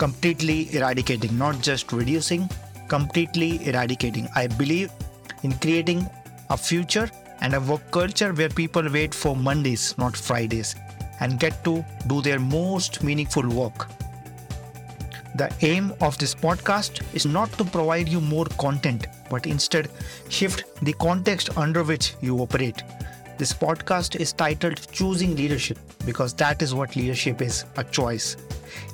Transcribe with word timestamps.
completely 0.00 0.74
eradicating, 0.74 1.36
not 1.36 1.60
just 1.60 1.92
reducing, 1.92 2.48
completely 2.88 3.64
eradicating. 3.66 4.28
I 4.34 4.46
believe 4.46 4.90
in 5.42 5.52
creating 5.58 6.08
a 6.48 6.56
future 6.56 7.08
and 7.42 7.54
a 7.54 7.60
work 7.60 7.82
culture 7.90 8.32
where 8.32 8.48
people 8.48 8.90
wait 8.90 9.14
for 9.14 9.36
Mondays, 9.36 9.94
not 9.98 10.16
Fridays, 10.16 10.74
and 11.20 11.38
get 11.38 11.62
to 11.64 11.84
do 12.06 12.22
their 12.22 12.38
most 12.40 13.02
meaningful 13.02 13.46
work. 13.48 13.88
The 15.36 15.52
aim 15.60 15.92
of 16.00 16.16
this 16.18 16.34
podcast 16.34 17.02
is 17.14 17.26
not 17.26 17.52
to 17.58 17.64
provide 17.64 18.08
you 18.08 18.20
more 18.20 18.46
content, 18.58 19.06
but 19.30 19.46
instead 19.46 19.90
shift 20.30 20.64
the 20.82 20.94
context 20.94 21.56
under 21.58 21.84
which 21.84 22.14
you 22.22 22.38
operate. 22.38 22.82
This 23.40 23.54
podcast 23.54 24.16
is 24.20 24.34
titled 24.34 24.86
Choosing 24.92 25.34
Leadership 25.34 25.78
because 26.04 26.34
that 26.34 26.60
is 26.60 26.74
what 26.74 26.94
leadership 26.94 27.40
is 27.40 27.64
a 27.78 27.84
choice. 27.84 28.36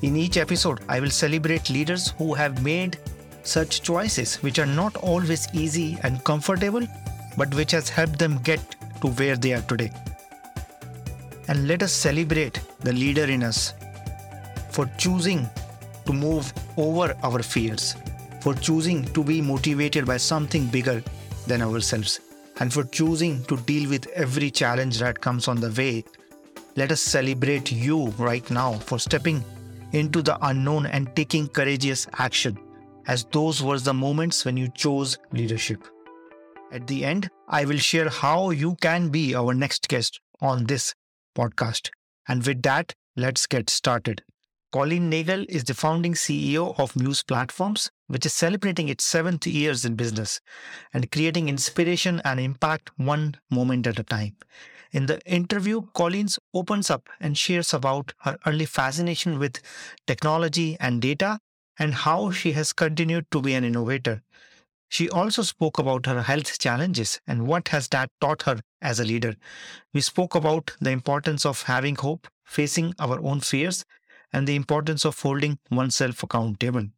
In 0.03 0.15
each 0.15 0.37
episode, 0.37 0.83
I 0.89 1.01
will 1.01 1.11
celebrate 1.11 1.69
leaders 1.69 2.11
who 2.17 2.33
have 2.33 2.63
made 2.63 2.97
such 3.43 3.83
choices, 3.83 4.37
which 4.45 4.61
are 4.61 4.73
not 4.81 4.95
always 4.99 5.49
easy 5.53 5.99
and 6.05 6.23
comfortable, 6.23 6.87
but 7.37 7.53
which 7.57 7.73
has 7.73 7.89
helped 7.89 8.21
them 8.21 8.39
get 8.45 8.77
to 9.01 9.09
where 9.09 9.37
they 9.37 9.53
are 9.53 9.63
today. 9.63 9.91
And 11.49 11.67
let 11.67 11.83
us 11.83 11.91
celebrate 11.93 12.61
the 12.79 12.93
leader 12.93 13.25
in 13.25 13.43
us 13.43 13.75
for 14.71 14.89
choosing 14.97 15.51
to 16.05 16.13
move 16.13 16.53
over 16.77 17.17
our 17.25 17.43
fears, 17.43 17.97
for 18.43 18.55
choosing 18.55 19.07
to 19.07 19.25
be 19.25 19.41
motivated 19.43 20.07
by 20.07 20.19
something 20.19 20.67
bigger 20.67 21.03
than 21.49 21.63
ourselves, 21.63 22.21
and 22.59 22.73
for 22.73 22.85
choosing 22.85 23.45
to 23.45 23.57
deal 23.59 23.89
with 23.89 24.07
every 24.09 24.51
challenge 24.51 24.99
that 24.99 25.21
comes 25.21 25.49
on 25.49 25.61
the 25.61 25.71
way. 25.71 26.05
Let 26.77 26.93
us 26.93 27.01
celebrate 27.01 27.73
you 27.73 28.09
right 28.19 28.49
now 28.51 28.75
for 28.75 28.99
stepping 28.99 29.45
into 29.93 30.23
the 30.23 30.39
unknown 30.47 30.87
and 30.87 31.15
taking 31.17 31.49
courageous 31.49 32.07
action, 32.19 32.59
as 33.07 33.25
those 33.25 33.63
were 33.63 33.79
the 33.79 33.95
moments 33.95 34.45
when 34.45 34.57
you 34.57 34.69
chose 34.75 35.19
leadership. 35.33 35.87
At 36.73 36.87
the 36.87 37.05
end, 37.05 37.31
I 37.49 37.65
will 37.65 37.79
share 37.79 38.09
how 38.09 38.51
you 38.51 38.75
can 38.81 39.09
be 39.09 39.35
our 39.35 39.55
next 39.55 39.89
guest 39.89 40.21
on 40.41 40.65
this 40.65 40.95
podcast. 41.37 41.91
And 42.29 42.45
with 42.45 42.63
that, 42.63 42.95
let's 43.17 43.47
get 43.47 43.71
started. 43.71 44.23
Colleen 44.73 45.09
Nagle 45.09 45.47
is 45.49 45.65
the 45.65 45.75
founding 45.75 46.15
CEO 46.15 46.79
of 46.79 46.97
Muse 46.97 47.23
Platforms, 47.23 47.91
which 48.09 48.27
is 48.27 48.35
celebrating 48.35 48.89
its 48.89 49.05
seventh 49.05 49.47
years 49.47 49.85
in 49.85 49.95
business 49.95 50.41
and 50.93 51.11
creating 51.13 51.49
inspiration 51.49 52.21
and 52.25 52.41
impact 52.41 52.91
one 52.97 53.37
moment 53.49 53.87
at 53.87 53.99
a 54.01 54.03
time. 54.03 54.37
In 54.91 55.07
the 55.07 55.21
interview, 55.25 55.83
Colleen 55.95 56.29
opens 56.53 56.91
up 56.91 57.09
and 57.21 57.39
shares 57.39 57.73
about 57.73 58.13
her 58.21 58.39
early 58.45 58.67
fascination 58.67 59.39
with 59.39 59.63
technology 60.07 60.77
and 60.81 61.01
data 61.01 61.39
and 61.79 61.95
how 61.95 62.31
she 62.33 62.53
has 62.53 62.73
continued 62.73 63.31
to 63.31 63.41
be 63.41 63.55
an 63.55 63.65
innovator. 63.65 64.23
She 64.89 65.09
also 65.09 65.43
spoke 65.43 65.79
about 65.79 66.07
her 66.07 66.23
health 66.23 66.59
challenges 66.59 67.21
and 67.27 67.47
what 67.47 67.69
has 67.69 67.89
that 67.89 68.11
taught 68.21 68.43
her 68.43 68.61
as 68.81 68.99
a 68.99 69.05
leader. 69.05 69.37
We 69.95 70.01
spoke 70.01 70.35
about 70.35 70.77
the 70.81 70.91
importance 70.91 71.45
of 71.47 71.63
having 71.63 71.97
hope, 71.97 72.29
facing 72.45 72.95
our 72.99 73.21
own 73.21 73.41
fears, 73.41 73.85
and 74.33 74.47
the 74.47 74.57
importance 74.57 75.05
of 75.05 75.19
holding 75.21 75.59
oneself 75.71 76.23
accountable. 76.23 76.89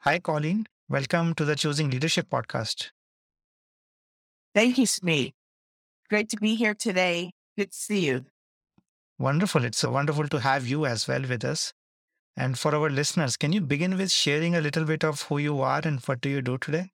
Hi, 0.00 0.18
Colleen. 0.18 0.66
Welcome 0.88 1.34
to 1.34 1.44
the 1.44 1.56
Choosing 1.56 1.90
Leadership 1.90 2.28
podcast. 2.28 2.90
Thank 4.54 4.78
you, 4.78 4.86
Smee. 4.86 5.34
Great 6.10 6.28
to 6.30 6.36
be 6.36 6.54
here 6.54 6.74
today. 6.74 7.32
Good 7.56 7.72
to 7.72 7.76
see 7.76 8.06
you. 8.06 8.26
Wonderful. 9.18 9.64
It's 9.64 9.82
wonderful 9.84 10.28
to 10.28 10.40
have 10.40 10.66
you 10.66 10.84
as 10.84 11.06
well 11.08 11.22
with 11.22 11.44
us. 11.44 11.72
And 12.36 12.58
for 12.58 12.74
our 12.74 12.90
listeners, 12.90 13.36
can 13.36 13.52
you 13.52 13.60
begin 13.60 13.96
with 13.96 14.10
sharing 14.10 14.54
a 14.54 14.60
little 14.60 14.84
bit 14.84 15.04
of 15.04 15.22
who 15.22 15.38
you 15.38 15.60
are 15.60 15.80
and 15.84 16.00
what 16.00 16.20
do 16.20 16.28
you 16.28 16.42
do 16.42 16.58
today? 16.58 16.90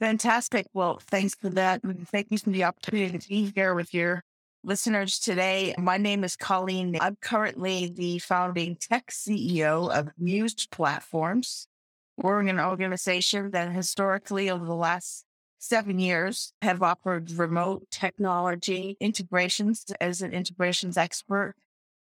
Fantastic. 0.00 0.66
Well, 0.74 0.98
thanks 1.00 1.34
for 1.34 1.50
that. 1.50 1.82
Thank 2.06 2.28
you 2.30 2.38
for 2.38 2.50
the 2.50 2.64
opportunity 2.64 3.18
to 3.18 3.28
be 3.28 3.52
here 3.54 3.74
with 3.74 3.94
your 3.94 4.22
listeners 4.64 5.18
today. 5.18 5.74
My 5.76 5.98
name 5.98 6.24
is 6.24 6.36
Colleen. 6.36 6.96
I'm 6.98 7.16
currently 7.20 7.92
the 7.94 8.18
founding 8.18 8.76
tech 8.76 9.10
CEO 9.10 9.90
of 9.90 10.08
Muse 10.18 10.66
Platforms. 10.66 11.68
We're 12.16 12.40
an 12.40 12.58
organization 12.58 13.50
that 13.50 13.72
historically, 13.72 14.48
over 14.48 14.64
the 14.64 14.74
last 14.74 15.24
seven 15.58 15.98
years, 15.98 16.54
have 16.62 16.82
offered 16.82 17.30
remote 17.32 17.90
technology 17.90 18.96
integrations 19.00 19.84
as 20.00 20.22
an 20.22 20.32
integrations 20.32 20.96
expert, 20.96 21.54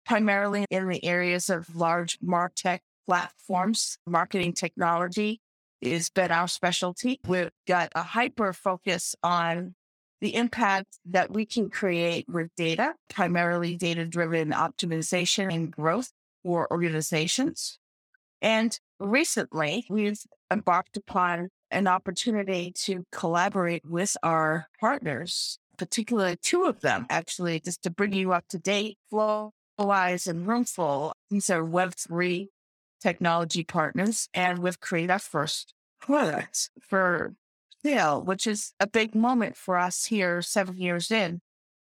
primarily 0.06 0.64
in 0.70 0.88
the 0.88 1.04
areas 1.04 1.50
of 1.50 1.76
large 1.76 2.18
MarTech 2.20 2.80
platforms, 3.06 3.98
marketing 4.06 4.54
technology, 4.54 5.40
has 5.82 6.08
been 6.08 6.30
our 6.30 6.48
specialty. 6.48 7.20
We've 7.26 7.50
got 7.68 7.92
a 7.94 8.02
hyper 8.02 8.54
focus 8.54 9.14
on 9.22 9.74
the 10.20 10.34
impact 10.34 10.98
that 11.04 11.30
we 11.30 11.44
can 11.44 11.70
create 11.70 12.26
with 12.28 12.48
data, 12.56 12.94
primarily 13.10 13.76
data 13.76 14.06
driven 14.06 14.50
optimization 14.50 15.52
and 15.52 15.70
growth 15.70 16.10
for 16.42 16.70
organizations. 16.70 17.78
And 18.40 18.78
recently, 18.98 19.86
we've 19.90 20.20
embarked 20.50 20.96
upon 20.96 21.48
an 21.70 21.86
opportunity 21.86 22.72
to 22.84 23.04
collaborate 23.10 23.84
with 23.84 24.16
our 24.22 24.68
partners, 24.80 25.58
particularly 25.76 26.36
two 26.36 26.64
of 26.64 26.80
them, 26.80 27.06
actually, 27.10 27.60
just 27.60 27.82
to 27.82 27.90
bring 27.90 28.12
you 28.12 28.32
up 28.32 28.46
to 28.48 28.58
date. 28.58 28.98
Flowise 29.10 30.26
and 30.26 30.46
Roomful, 30.46 31.12
these 31.30 31.50
are 31.50 31.62
Web3 31.62 32.48
technology 33.00 33.64
partners, 33.64 34.28
and 34.32 34.60
we've 34.60 34.80
created 34.80 35.10
our 35.10 35.18
first 35.18 35.74
product 36.00 36.70
for 36.80 37.34
sale, 37.86 38.22
which 38.22 38.46
is 38.46 38.72
a 38.80 38.86
big 38.86 39.14
moment 39.14 39.56
for 39.56 39.78
us 39.78 40.06
here 40.06 40.42
seven 40.42 40.76
years 40.76 41.10
in. 41.10 41.40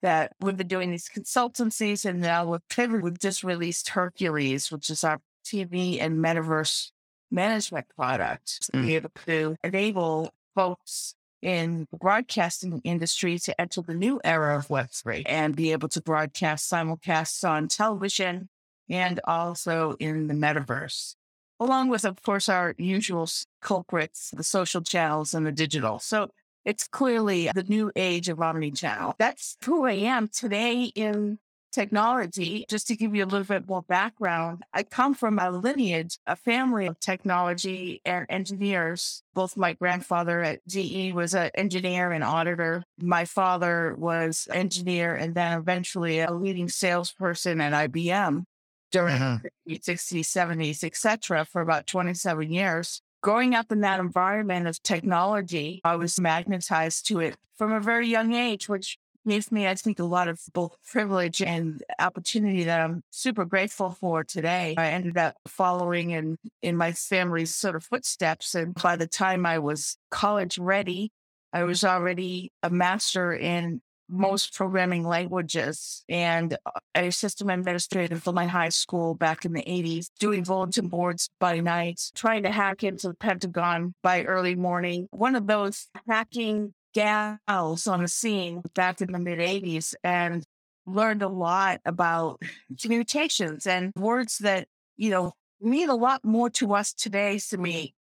That 0.03 0.33
we've 0.39 0.55
been 0.55 0.67
doing 0.67 0.91
these 0.91 1.09
consultancies, 1.09 2.05
and 2.05 2.21
now 2.21 2.45
with 2.45 2.61
Pivot, 2.69 3.01
we've 3.01 3.17
just 3.17 3.43
released 3.43 3.89
Hercules, 3.89 4.71
which 4.71 4.91
is 4.91 5.03
our 5.03 5.19
TV 5.43 5.99
and 5.99 6.19
metaverse 6.19 6.91
management 7.31 7.87
product 7.95 8.63
to 8.65 8.71
be 8.73 8.89
mm. 8.89 8.91
able 8.91 9.09
to 9.25 9.55
enable 9.63 10.31
folks 10.53 11.15
in 11.41 11.87
the 11.91 11.97
broadcasting 11.97 12.79
industry 12.83 13.39
to 13.39 13.59
enter 13.59 13.81
the 13.81 13.95
new 13.95 14.21
era 14.23 14.55
of 14.55 14.67
Web3 14.67 15.23
and 15.25 15.55
be 15.55 15.71
able 15.71 15.89
to 15.89 16.01
broadcast 16.01 16.71
simulcasts 16.71 17.47
on 17.47 17.67
television 17.67 18.49
and 18.89 19.19
also 19.23 19.95
in 19.99 20.27
the 20.27 20.33
metaverse, 20.35 21.15
along 21.59 21.89
with, 21.89 22.05
of 22.05 22.21
course, 22.21 22.49
our 22.49 22.75
usual 22.77 23.27
culprits, 23.61 24.31
the 24.31 24.43
social 24.43 24.81
channels 24.81 25.33
and 25.33 25.45
the 25.45 25.51
digital. 25.51 25.99
So 25.99 26.29
it's 26.65 26.87
clearly 26.87 27.49
the 27.53 27.63
new 27.63 27.91
age 27.95 28.29
of 28.29 28.41
omni-channel. 28.41 29.15
That's 29.17 29.57
who 29.65 29.85
I 29.85 29.93
am 29.93 30.27
today 30.27 30.91
in 30.95 31.39
technology. 31.71 32.65
Just 32.69 32.87
to 32.87 32.95
give 32.95 33.15
you 33.15 33.23
a 33.23 33.27
little 33.27 33.45
bit 33.45 33.67
more 33.67 33.83
background, 33.83 34.63
I 34.73 34.83
come 34.83 35.13
from 35.13 35.37
a 35.39 35.51
lineage, 35.51 36.17
a 36.25 36.35
family 36.35 36.87
of 36.87 36.99
technology 36.99 38.01
and 38.03 38.25
engineers. 38.29 39.21
Both 39.33 39.55
my 39.55 39.73
grandfather 39.73 40.41
at 40.41 40.65
GE 40.67 41.13
was 41.13 41.35
an 41.35 41.51
engineer 41.53 42.11
and 42.11 42.23
auditor. 42.23 42.83
My 42.99 43.25
father 43.25 43.95
was 43.97 44.47
engineer 44.51 45.15
and 45.15 45.35
then 45.35 45.57
eventually 45.57 46.19
a 46.19 46.33
leading 46.33 46.67
salesperson 46.67 47.61
at 47.61 47.91
IBM 47.91 48.45
during 48.91 49.15
uh-huh. 49.15 49.37
the 49.65 49.79
60s, 49.79 50.21
70s, 50.21 50.83
etc., 50.83 51.45
for 51.45 51.61
about 51.61 51.87
27 51.87 52.51
years. 52.51 53.01
Growing 53.21 53.55
up 53.55 53.71
in 53.71 53.81
that 53.81 53.99
environment 53.99 54.67
of 54.67 54.81
technology, 54.83 55.81
I 55.83 55.95
was 55.95 56.19
magnetized 56.19 57.07
to 57.07 57.19
it 57.19 57.35
from 57.57 57.71
a 57.73 57.79
very 57.79 58.07
young 58.07 58.33
age, 58.33 58.69
which 58.69 58.97
gave 59.27 59.51
me, 59.51 59.67
I 59.67 59.75
think, 59.75 59.99
a 59.99 60.05
lot 60.05 60.27
of 60.27 60.39
both 60.53 60.77
privilege 60.89 61.41
and 61.41 61.83
opportunity 61.99 62.63
that 62.63 62.81
I'm 62.81 63.03
super 63.11 63.45
grateful 63.45 63.91
for 63.91 64.23
today. 64.23 64.75
I 64.77 64.91
ended 64.91 65.17
up 65.17 65.35
following 65.47 66.11
in, 66.11 66.37
in 66.61 66.77
my 66.77 66.93
family's 66.93 67.53
sort 67.53 67.75
of 67.75 67.83
footsteps. 67.83 68.55
And 68.55 68.73
by 68.75 68.95
the 68.95 69.07
time 69.07 69.45
I 69.45 69.59
was 69.59 69.97
college 70.11 70.57
ready, 70.57 71.11
I 71.51 71.63
was 71.63 71.83
already 71.83 72.51
a 72.63 72.69
master 72.69 73.33
in 73.33 73.81
most 74.09 74.53
programming 74.53 75.03
languages 75.03 76.03
and 76.07 76.57
uh, 76.65 76.79
a 76.95 77.11
system 77.11 77.49
administrator 77.49 78.17
for 78.17 78.33
my 78.33 78.45
high 78.45 78.69
school 78.69 79.15
back 79.15 79.45
in 79.45 79.53
the 79.53 79.63
80s, 79.63 80.07
doing 80.19 80.43
bulletin 80.43 80.87
boards 80.87 81.29
by 81.39 81.59
night, 81.59 82.01
trying 82.15 82.43
to 82.43 82.51
hack 82.51 82.83
into 82.83 83.09
the 83.09 83.13
Pentagon 83.13 83.93
by 84.03 84.23
early 84.23 84.55
morning. 84.55 85.07
One 85.11 85.35
of 85.35 85.47
those 85.47 85.87
hacking 86.07 86.73
gals 86.93 87.87
on 87.87 88.01
the 88.01 88.07
scene 88.07 88.61
back 88.73 89.01
in 89.01 89.11
the 89.11 89.19
mid 89.19 89.39
80s 89.39 89.93
and 90.03 90.43
learned 90.85 91.21
a 91.21 91.27
lot 91.27 91.81
about 91.85 92.41
communications 92.81 93.67
and 93.67 93.91
words 93.95 94.37
that, 94.39 94.67
you 94.95 95.09
know, 95.09 95.33
mean 95.59 95.89
a 95.89 95.95
lot 95.95 96.23
more 96.23 96.49
to 96.51 96.73
us 96.73 96.93
today, 96.93 97.39
to 97.49 97.57
me, 97.57 97.93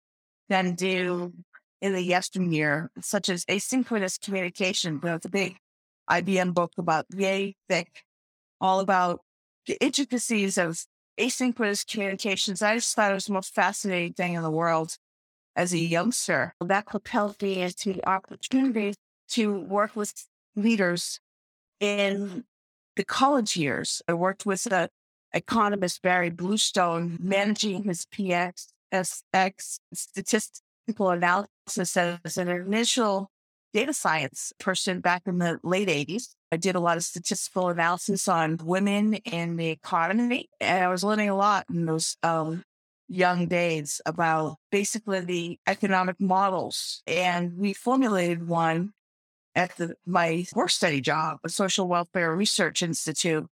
than 0.49 0.75
do 0.75 1.33
in 1.81 1.93
the 1.93 2.03
yesteryear, 2.03 2.91
such 3.01 3.29
as 3.29 3.45
asynchronous 3.47 4.21
communication. 4.21 5.01
It's 5.03 5.27
a 5.27 5.29
big 5.29 5.57
IBM 6.11 6.55
book 6.55 6.73
about 6.79 7.07
yay 7.15 7.57
thick, 7.69 8.05
all 8.61 8.81
about 8.81 9.21
the 9.67 9.77
intricacies 9.81 10.59
of 10.59 10.85
asynchronous 11.19 11.87
communications. 11.87 12.63
I 12.63 12.75
just 12.77 12.95
thought 12.95 13.11
it 13.11 13.15
was 13.15 13.27
the 13.27 13.33
most 13.33 13.55
fascinating 13.55 14.13
thing 14.15 14.35
in 14.35 14.43
the 14.43 14.51
world 14.51 14.97
as 15.57 15.73
a 15.73 15.79
youngster. 15.79 16.55
That 16.61 16.87
propelled 16.87 17.41
me 17.41 17.63
into 17.63 17.95
the 17.95 18.09
opportunity 18.09 18.95
to 19.31 19.61
work 19.61 19.97
with 19.97 20.27
leaders 20.57 21.21
in 21.81 22.45
the 22.97 23.05
college 23.05 23.57
years. 23.57 24.03
I 24.09 24.15
worked 24.15 24.47
with 24.47 24.65
the 24.65 24.91
economist 25.33 26.03
Barry 26.03 26.31
Bluestone 26.31 27.19
managing 27.21 27.85
his 27.85 28.07
PXSX 28.07 29.79
statistical 29.93 31.11
analysis 31.11 31.97
as 31.97 32.37
an 32.37 32.49
initial 32.49 33.31
data 33.75 33.93
science 33.93 34.53
person 34.61 35.01
back 35.01 35.23
in 35.27 35.39
the 35.39 35.59
late 35.65 35.89
80s. 35.89 36.29
I 36.53 36.57
did 36.57 36.77
a 36.77 36.81
lot 36.81 36.97
of 36.97 37.03
statistical 37.03 37.69
analysis 37.69 38.29
on 38.29 38.59
women 38.63 39.15
in 39.15 39.57
the 39.57 39.69
economy, 39.69 40.49
and 40.61 40.85
I 40.85 40.89
was 40.89 41.03
learning 41.03 41.29
a 41.29 41.37
lot 41.37 41.67
in 41.69 41.85
those 41.85 42.17
um, 42.23 42.63
young 43.09 43.49
days 43.49 44.01
about 44.07 44.57
basically 44.71 45.21
the 45.21 45.59
economic 45.67 46.21
models. 46.21 47.03
And 47.09 47.59
we 47.59 47.73
formulated 47.73 48.47
one 48.47 48.93
at 49.57 49.77
the, 49.77 49.97
my 50.07 50.47
work 50.55 50.71
study 50.71 51.01
job, 51.01 51.39
a 51.45 51.49
social 51.49 51.89
welfare 51.89 52.35
research 52.35 52.81
institute, 52.81 53.47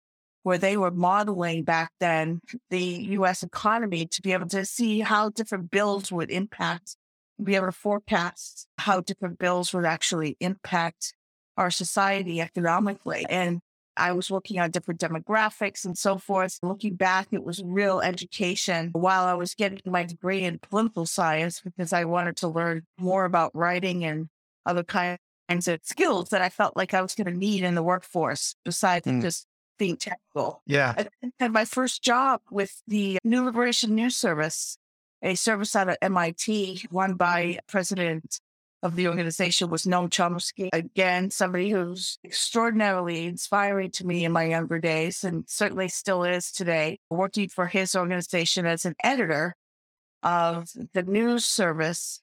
where 0.43 0.59
they 0.59 0.77
were 0.77 0.91
modeling 0.91 1.63
back 1.63 1.91
then 1.99 2.41
the 2.69 2.83
US 3.17 3.41
economy 3.41 4.05
to 4.05 4.21
be 4.21 4.33
able 4.33 4.47
to 4.49 4.65
see 4.65 4.99
how 4.99 5.29
different 5.29 5.71
bills 5.71 6.11
would 6.11 6.29
impact 6.29 6.95
be 7.43 7.55
able 7.55 7.67
to 7.67 7.71
forecast 7.71 8.67
how 8.77 9.01
different 9.01 9.39
bills 9.39 9.73
would 9.73 9.85
actually 9.85 10.37
impact 10.39 11.13
our 11.57 11.71
society 11.71 12.41
economically. 12.41 13.25
And 13.29 13.59
I 13.97 14.13
was 14.13 14.31
working 14.31 14.59
on 14.59 14.71
different 14.71 14.99
demographics 14.99 15.85
and 15.85 15.97
so 15.97 16.17
forth. 16.17 16.59
Looking 16.63 16.95
back, 16.95 17.27
it 17.31 17.43
was 17.43 17.61
real 17.63 17.99
education 17.99 18.89
while 18.93 19.25
I 19.25 19.33
was 19.33 19.53
getting 19.53 19.79
my 19.85 20.03
degree 20.03 20.43
in 20.43 20.59
political 20.59 21.05
science 21.05 21.61
because 21.61 21.91
I 21.93 22.05
wanted 22.05 22.37
to 22.37 22.47
learn 22.47 22.83
more 22.97 23.25
about 23.25 23.51
writing 23.53 24.05
and 24.05 24.29
other 24.65 24.83
kinds 24.83 25.19
of 25.67 25.81
skills 25.83 26.29
that 26.29 26.41
I 26.41 26.49
felt 26.49 26.77
like 26.77 26.93
I 26.93 27.01
was 27.01 27.15
going 27.15 27.27
to 27.27 27.37
need 27.37 27.63
in 27.63 27.75
the 27.75 27.83
workforce 27.83 28.55
besides 28.63 29.05
mm. 29.05 29.21
just 29.21 29.45
being 29.77 29.97
technical. 29.97 30.61
Yeah. 30.65 30.93
I 30.97 31.07
had 31.39 31.51
my 31.51 31.65
first 31.65 32.03
job 32.03 32.41
with 32.49 32.81
the 32.87 33.17
New 33.23 33.43
Liberation 33.43 33.95
News 33.95 34.15
Service 34.15 34.77
a 35.21 35.35
service 35.35 35.75
out 35.75 35.89
of 35.89 35.95
uh, 35.95 35.97
MIT 36.01 36.85
run 36.91 37.15
by 37.15 37.59
president 37.67 38.39
of 38.83 38.95
the 38.95 39.07
organization 39.07 39.69
was 39.69 39.83
Noam 39.83 40.09
Chomsky. 40.09 40.69
Again, 40.73 41.29
somebody 41.29 41.69
who's 41.69 42.17
extraordinarily 42.25 43.27
inspiring 43.27 43.91
to 43.91 44.07
me 44.07 44.25
in 44.25 44.31
my 44.31 44.45
younger 44.45 44.79
days 44.79 45.23
and 45.23 45.43
certainly 45.47 45.87
still 45.87 46.23
is 46.23 46.51
today, 46.51 46.99
working 47.09 47.47
for 47.47 47.67
his 47.67 47.95
organization 47.95 48.65
as 48.65 48.85
an 48.85 48.95
editor 49.03 49.55
of 50.23 50.69
the 50.93 51.03
news 51.03 51.45
service, 51.45 52.21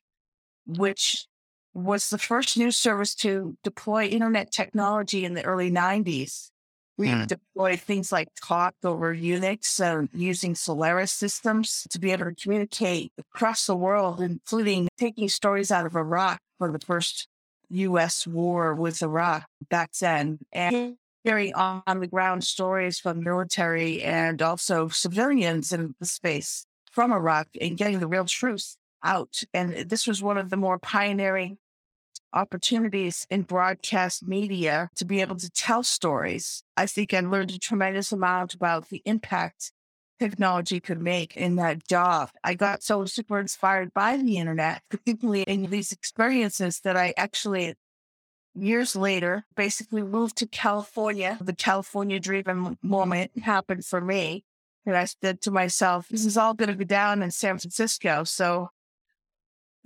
which 0.67 1.27
was 1.75 2.11
the 2.11 2.19
first 2.19 2.59
news 2.59 2.77
service 2.77 3.15
to 3.15 3.57
deploy 3.63 4.07
internet 4.07 4.51
technology 4.51 5.25
in 5.25 5.35
the 5.35 5.45
early 5.45 5.71
90s. 5.71 6.51
We 6.99 7.07
mm. 7.07 7.29
deployed 7.29 7.79
things 7.79 8.11
like 8.11 8.29
talk 8.45 8.75
over 8.83 9.15
Unix 9.15 9.79
and 9.81 10.09
using 10.13 10.57
Solaris 10.57 11.13
systems 11.13 11.87
to 11.91 12.01
be 12.01 12.11
able 12.11 12.25
to 12.27 12.35
communicate 12.35 13.13
across 13.17 13.67
the 13.67 13.77
world, 13.77 14.21
including 14.21 14.89
taking 14.99 15.29
stories 15.29 15.71
out 15.71 15.87
of 15.87 15.95
Iraq 15.95 16.41
for 16.59 16.73
the 16.73 16.81
first 16.81 17.29
U.S. 17.71 18.27
war 18.27 18.75
with 18.75 19.01
Iraq 19.01 19.45
back 19.71 19.93
then, 20.01 20.41
and 20.53 20.97
hearing 21.25 21.55
on 21.55 22.01
the 22.01 22.09
ground 22.09 22.43
stories 22.43 22.99
from 22.99 23.23
military 23.23 24.03
and 24.03 24.43
also 24.43 24.89
civilians 24.89 25.73
in 25.73 25.95
the 26.01 26.07
space 26.07 26.67
from 26.91 27.13
Iraq 27.13 27.47
and 27.61 27.77
getting 27.77 28.01
the 28.01 28.09
real 28.09 28.25
truth 28.25 28.77
out. 29.05 29.43
And 29.55 29.89
this 29.89 30.07
was 30.07 30.21
one 30.21 30.39
of 30.39 30.51
the 30.51 30.57
more 30.57 30.79
pioneering 30.79 31.59
opportunities 32.33 33.27
in 33.31 33.43
broadcast 33.43 34.27
media 34.27 34.91
to 34.97 35.05
be 35.05 35.21
able 35.21 35.37
to 35.37 35.51
tell 35.51 35.83
stories. 35.83 36.63
I 36.77 36.87
think 36.87 37.15
I 37.15 37.21
learned 37.21 37.51
a 37.53 37.59
tremendous 37.59 38.13
amount 38.13 38.55
about 38.55 38.89
the 38.89 39.03
impact 39.05 39.73
technology 40.19 40.81
could 40.81 41.01
make 41.01 41.37
in 41.37 41.57
that 41.57 41.87
job. 41.87 42.31
I 42.43 42.55
got 42.55 42.83
so 42.83 43.05
super 43.05 43.39
inspired 43.39 43.95
by 43.95 44.17
the 44.17 44.37
internet, 44.39 44.83
particularly 44.91 45.43
in 45.43 45.71
these 45.71 45.93
experiences 45.93 46.81
that 46.81 46.97
I 46.97 47.15
actually 47.17 47.75
years 48.55 48.97
later 48.97 49.45
basically 49.57 50.03
moved 50.03 50.37
to 50.37 50.47
California. 50.47 51.39
The 51.41 51.55
California 51.55 52.19
dream 52.19 52.77
moment 52.83 53.31
happened 53.43 53.85
for 53.85 54.01
me. 54.01 54.45
And 54.87 54.97
I 54.97 55.05
said 55.05 55.41
to 55.43 55.51
myself, 55.51 56.09
this 56.09 56.25
is 56.25 56.37
all 56.37 56.55
going 56.55 56.71
to 56.71 56.75
go 56.75 56.85
down 56.85 57.23
in 57.23 57.31
San 57.31 57.59
Francisco. 57.59 58.25
So 58.25 58.71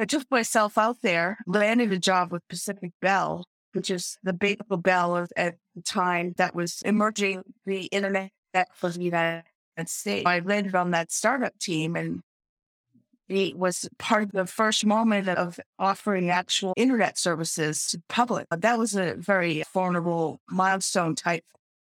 I 0.03 0.05
took 0.05 0.29
myself 0.33 0.77
out 0.77 0.97
there, 1.03 1.39
landed 1.47 1.93
a 1.93 1.99
job 1.99 2.33
with 2.33 2.43
Pacific 2.49 2.91
Bell, 3.01 3.45
which 3.73 3.89
is 3.89 4.19
the 4.25 4.33
big 4.33 4.59
bell 4.69 5.29
at 5.37 5.59
the 5.77 5.83
time 5.83 6.35
that 6.39 6.57
was 6.57 6.83
emerging 6.85 7.45
the 7.67 7.85
internet 7.85 8.33
for 8.75 8.91
the 8.91 9.01
United 9.01 9.45
States. 9.87 10.27
I 10.27 10.41
landed 10.41 10.75
on 10.75 10.91
that 10.91 11.13
startup 11.13 11.57
team 11.61 11.95
and 11.95 12.21
it 13.29 13.57
was 13.57 13.89
part 14.01 14.25
of 14.25 14.33
the 14.33 14.45
first 14.45 14.85
moment 14.85 15.29
of 15.29 15.61
offering 15.79 16.31
actual 16.31 16.75
internet 16.77 17.17
services 17.17 17.87
to 17.87 17.99
the 17.99 18.03
public. 18.09 18.49
That 18.51 18.81
was 18.81 18.97
a 18.97 19.15
very 19.15 19.63
formidable 19.73 20.41
milestone 20.51 21.15
type 21.15 21.45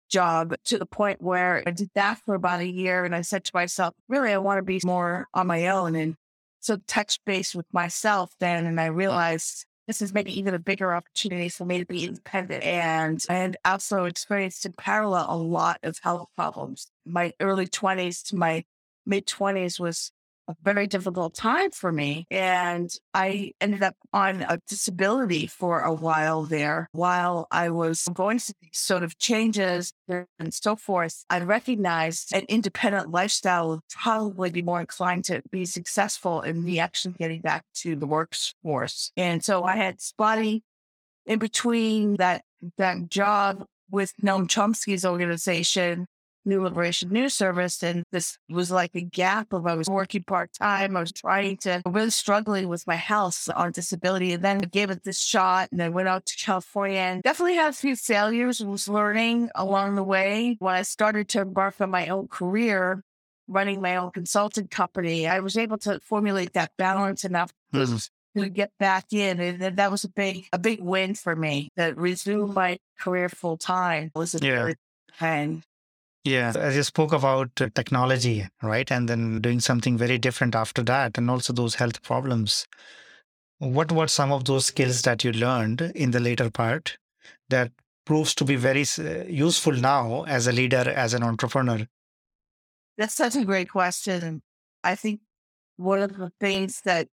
job 0.10 0.54
to 0.66 0.78
the 0.78 0.86
point 0.86 1.22
where 1.22 1.64
I 1.66 1.72
did 1.72 1.90
that 1.96 2.20
for 2.26 2.36
about 2.36 2.60
a 2.60 2.68
year. 2.68 3.06
And 3.06 3.16
I 3.16 3.22
said 3.22 3.46
to 3.46 3.52
myself, 3.54 3.94
really, 4.10 4.34
I 4.34 4.38
want 4.38 4.58
to 4.58 4.64
be 4.64 4.82
more 4.84 5.28
on 5.34 5.48
my 5.48 5.68
own. 5.68 5.96
And 5.96 6.18
so 6.62 6.78
touch 6.88 7.20
base 7.26 7.54
with 7.54 7.66
myself 7.74 8.34
then, 8.40 8.66
and 8.66 8.80
I 8.80 8.86
realized 8.86 9.66
this 9.88 10.02
is 10.02 10.14
maybe 10.14 10.38
even 10.40 10.54
a 10.54 10.60
bigger 10.60 10.94
opportunity 10.94 11.50
for 11.50 11.66
me 11.66 11.80
to 11.80 11.86
be 11.86 12.06
independent. 12.06 12.64
And 12.64 13.22
I 13.30 13.34
had 13.34 13.58
also 13.66 14.06
experienced 14.06 14.66
in 14.66 14.74
parallel 14.74 15.26
a 15.28 15.36
lot 15.36 15.80
of 15.84 16.00
health 16.02 16.30
problems. 16.36 16.88
My 17.06 17.34
early 17.42 17.68
20s 17.68 18.24
to 18.30 18.36
my 18.36 18.64
mid 19.06 19.26
20s 19.28 19.80
was 19.80 20.12
a 20.52 20.64
very 20.64 20.88
difficult 20.88 21.34
time 21.34 21.72
for 21.72 21.92
me. 21.92 22.26
And 22.30 22.90
I 23.14 23.54
ended 23.60 23.84
up 23.84 23.96
on 24.14 24.42
a 24.44 24.60
disability 24.68 25.48
for 25.48 25.82
a 25.82 25.94
while 25.94 26.44
there 26.44 26.90
while 26.92 27.48
I 27.52 27.70
was 27.70 28.08
going 28.14 28.40
through 28.40 28.56
these 28.62 28.80
sort 28.80 29.04
of 29.04 29.18
changes 29.18 29.94
and 30.08 30.54
so 30.54 30.76
forth. 30.76 31.24
I 31.30 31.40
recognized 31.40 32.34
an 32.34 32.46
independent 32.50 33.12
lifestyle 33.12 33.70
would 33.70 33.80
probably 33.90 34.50
be 34.52 34.62
more 34.62 34.82
inclined 34.82 35.26
to 35.26 35.42
be 35.52 35.66
successful 35.66 36.42
in 36.42 36.64
me 36.64 36.80
actually 36.80 37.16
getting 37.18 37.42
back 37.42 37.64
to 37.76 37.96
the 37.96 38.08
workforce. 38.08 39.12
And 39.18 39.44
so 39.44 39.64
I 39.64 39.76
had 39.76 40.02
spotty 40.02 40.64
in 41.26 41.40
between 41.40 42.16
that 42.18 42.44
that 42.78 43.10
job 43.10 43.66
with 43.90 44.14
Noam 44.24 44.48
Chomsky's 44.48 45.06
organization 45.06 46.08
New 46.46 46.64
Liberation 46.64 47.10
News 47.10 47.34
Service. 47.34 47.84
And 47.84 48.04
this 48.12 48.38
was 48.50 48.72
like 48.72 48.92
a 48.96 49.02
gap 49.02 49.54
of 49.54 49.68
I 49.68 49.76
was 49.76 49.88
working 49.88 50.24
part 50.24 50.52
time. 50.54 50.98
I 50.98 51.02
was 51.02 51.12
trying 51.12 51.58
to 51.58 51.82
really 51.86 52.10
struggling 52.10 52.68
with 52.68 52.88
my 52.88 52.96
health 52.96 53.50
on 53.56 53.72
disability. 53.72 54.34
And 54.34 54.44
then 54.44 54.60
I 54.62 54.66
gave 54.66 54.90
it 54.90 55.04
this 55.04 55.20
shot 55.20 55.70
and 55.72 55.82
I 55.82 55.90
went 55.90 56.08
out 56.08 56.26
to 56.26 56.38
California 56.38 57.00
and 57.00 57.24
definitely 57.24 57.56
had 57.56 57.70
a 57.70 57.74
few 57.74 57.96
failures, 57.96 58.62
and 58.62 58.72
was 58.72 58.88
learning 58.88 59.50
along 59.56 59.96
the 59.96 60.04
way. 60.04 60.58
When 60.60 60.76
I 60.76 60.82
started 60.82 61.28
to 61.30 61.42
embark 61.42 61.80
on 61.80 61.90
my 61.90 62.08
own 62.08 62.28
career, 62.28 63.04
running 63.48 63.82
my 63.82 63.96
own 63.98 64.12
consulting 64.12 64.68
company, 64.68 65.28
I 65.28 65.40
was 65.40 65.58
able 65.58 65.78
to 65.80 66.00
formulate 66.00 66.54
that 66.54 66.72
balance 66.78 67.26
enough 67.26 67.52
mm-hmm. 67.74 68.42
to 68.42 68.50
get 68.50 68.72
back 68.80 69.12
in. 69.12 69.40
And 69.40 69.78
that 69.78 69.92
was 69.92 70.04
a 70.04 70.10
big, 70.10 70.48
a 70.54 70.60
big 70.60 70.82
win 70.82 71.16
for 71.16 71.36
me 71.36 71.70
that 71.76 71.98
resumed 71.98 72.54
my 72.54 72.80
career 73.00 73.30
full 73.30 73.58
time 73.58 74.12
was 74.16 74.36
a 74.36 74.40
yeah. 74.46 74.74
and 75.20 75.64
yeah, 76.24 76.54
as 76.56 76.76
you 76.76 76.84
spoke 76.84 77.14
about 77.14 77.50
uh, 77.60 77.70
technology, 77.74 78.48
right? 78.62 78.90
And 78.92 79.10
then 79.10 79.42
doing 79.42 79.60
something 79.60 79.98
very 79.98 80.18
different 80.18 80.56
after 80.56 80.84
that, 80.84 81.18
and 81.18 81.30
also 81.30 81.54
those 81.54 81.76
health 81.76 82.02
problems. 82.04 82.68
What 83.60 83.92
were 83.92 84.08
some 84.08 84.32
of 84.32 84.46
those 84.46 84.68
skills 84.68 85.02
that 85.04 85.24
you 85.24 85.32
learned 85.32 85.82
in 85.96 86.12
the 86.12 86.20
later 86.20 86.50
part 86.50 86.98
that 87.50 87.72
proves 88.06 88.34
to 88.36 88.46
be 88.46 88.56
very 88.56 88.86
uh, 89.00 89.24
useful 89.28 89.74
now 89.74 90.24
as 90.24 90.48
a 90.48 90.52
leader, 90.52 90.90
as 90.96 91.14
an 91.14 91.24
entrepreneur? 91.24 91.88
That's 92.98 93.14
such 93.14 93.36
a 93.36 93.46
great 93.46 93.70
question. 93.70 94.42
I 94.84 94.96
think 94.96 95.22
one 95.78 96.02
of 96.02 96.18
the 96.18 96.32
things 96.40 96.82
that 96.82 97.08